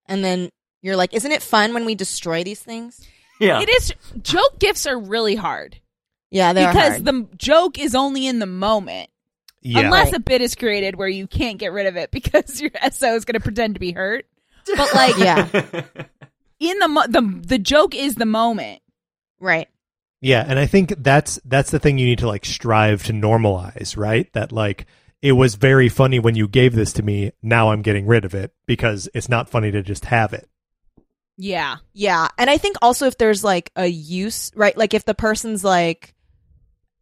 [0.08, 0.50] And then
[0.82, 3.06] you're like, "Isn't it fun when we destroy these things?"
[3.40, 3.62] Yeah.
[3.62, 5.80] it is joke gifts are really hard
[6.30, 7.06] Yeah, they because hard.
[7.06, 9.10] the joke is only in the moment
[9.62, 12.72] Yeah, unless a bit is created where you can't get rid of it because your
[12.92, 14.26] SO is going to pretend to be hurt.
[14.76, 15.48] But like yeah,
[16.60, 18.82] in the mo- the the joke is the moment.
[19.40, 19.68] right.
[20.22, 23.96] Yeah, and I think that's that's the thing you need to like strive to normalize,
[23.96, 24.32] right?
[24.34, 24.86] That like
[25.22, 27.32] it was very funny when you gave this to me.
[27.42, 30.50] Now I'm getting rid of it because it's not funny to just have it.
[31.38, 31.78] Yeah.
[31.94, 34.76] Yeah, and I think also if there's like a use, right?
[34.78, 36.14] Like if the person's like,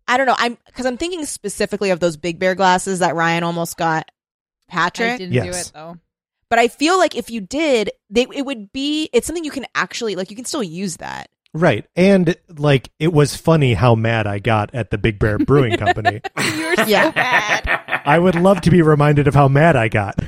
[0.08, 3.41] I don't know, I'm because I'm thinking specifically of those Big Bear glasses that Ryan
[3.43, 4.12] almost got
[4.70, 5.18] I Patrick.
[5.18, 5.70] didn't do Yes.
[5.70, 5.97] it though.
[6.49, 9.65] But I feel like if you did, they it would be it's something you can
[9.75, 11.29] actually like you can still use that.
[11.53, 11.85] Right.
[11.95, 16.21] And like it was funny how mad I got at the Big Bear Brewing Company.
[16.55, 17.11] You were so Yeah.
[17.11, 18.01] bad.
[18.05, 20.19] I would love to be reminded of how mad I got.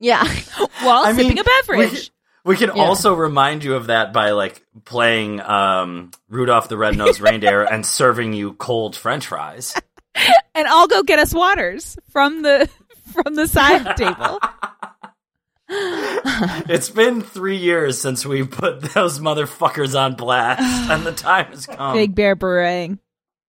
[0.00, 0.24] Yeah.
[0.82, 2.10] While I sipping mean, a beverage.
[2.44, 2.82] We can Yeah.
[2.82, 8.32] also remind you of that by like playing um, Rudolph the Red-Nosed Reindeer and serving
[8.32, 9.74] you cold French fries.
[10.54, 12.68] and I'll go get us waters from the
[13.12, 14.40] from the side table.
[15.70, 20.60] It's been three years since we put those motherfuckers on blast,
[20.90, 21.94] and the time has come.
[21.94, 22.90] Big Bear Beret.
[22.90, 22.98] You I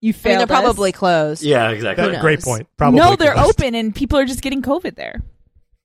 [0.01, 0.49] mean, failed.
[0.49, 0.61] they're us.
[0.63, 1.43] probably closed.
[1.43, 2.11] yeah, exactly.
[2.11, 2.67] That, great point.
[2.78, 3.49] Probably no, they're closed.
[3.61, 5.22] open and people are just getting COVID there.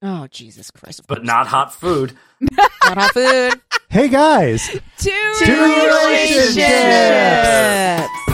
[0.02, 1.02] Oh Jesus Christ!
[1.08, 2.12] But not hot food.
[2.40, 3.60] not hot food.
[3.88, 4.68] Hey guys,
[4.98, 6.56] Two, Two relationships.
[6.56, 8.33] Relationships.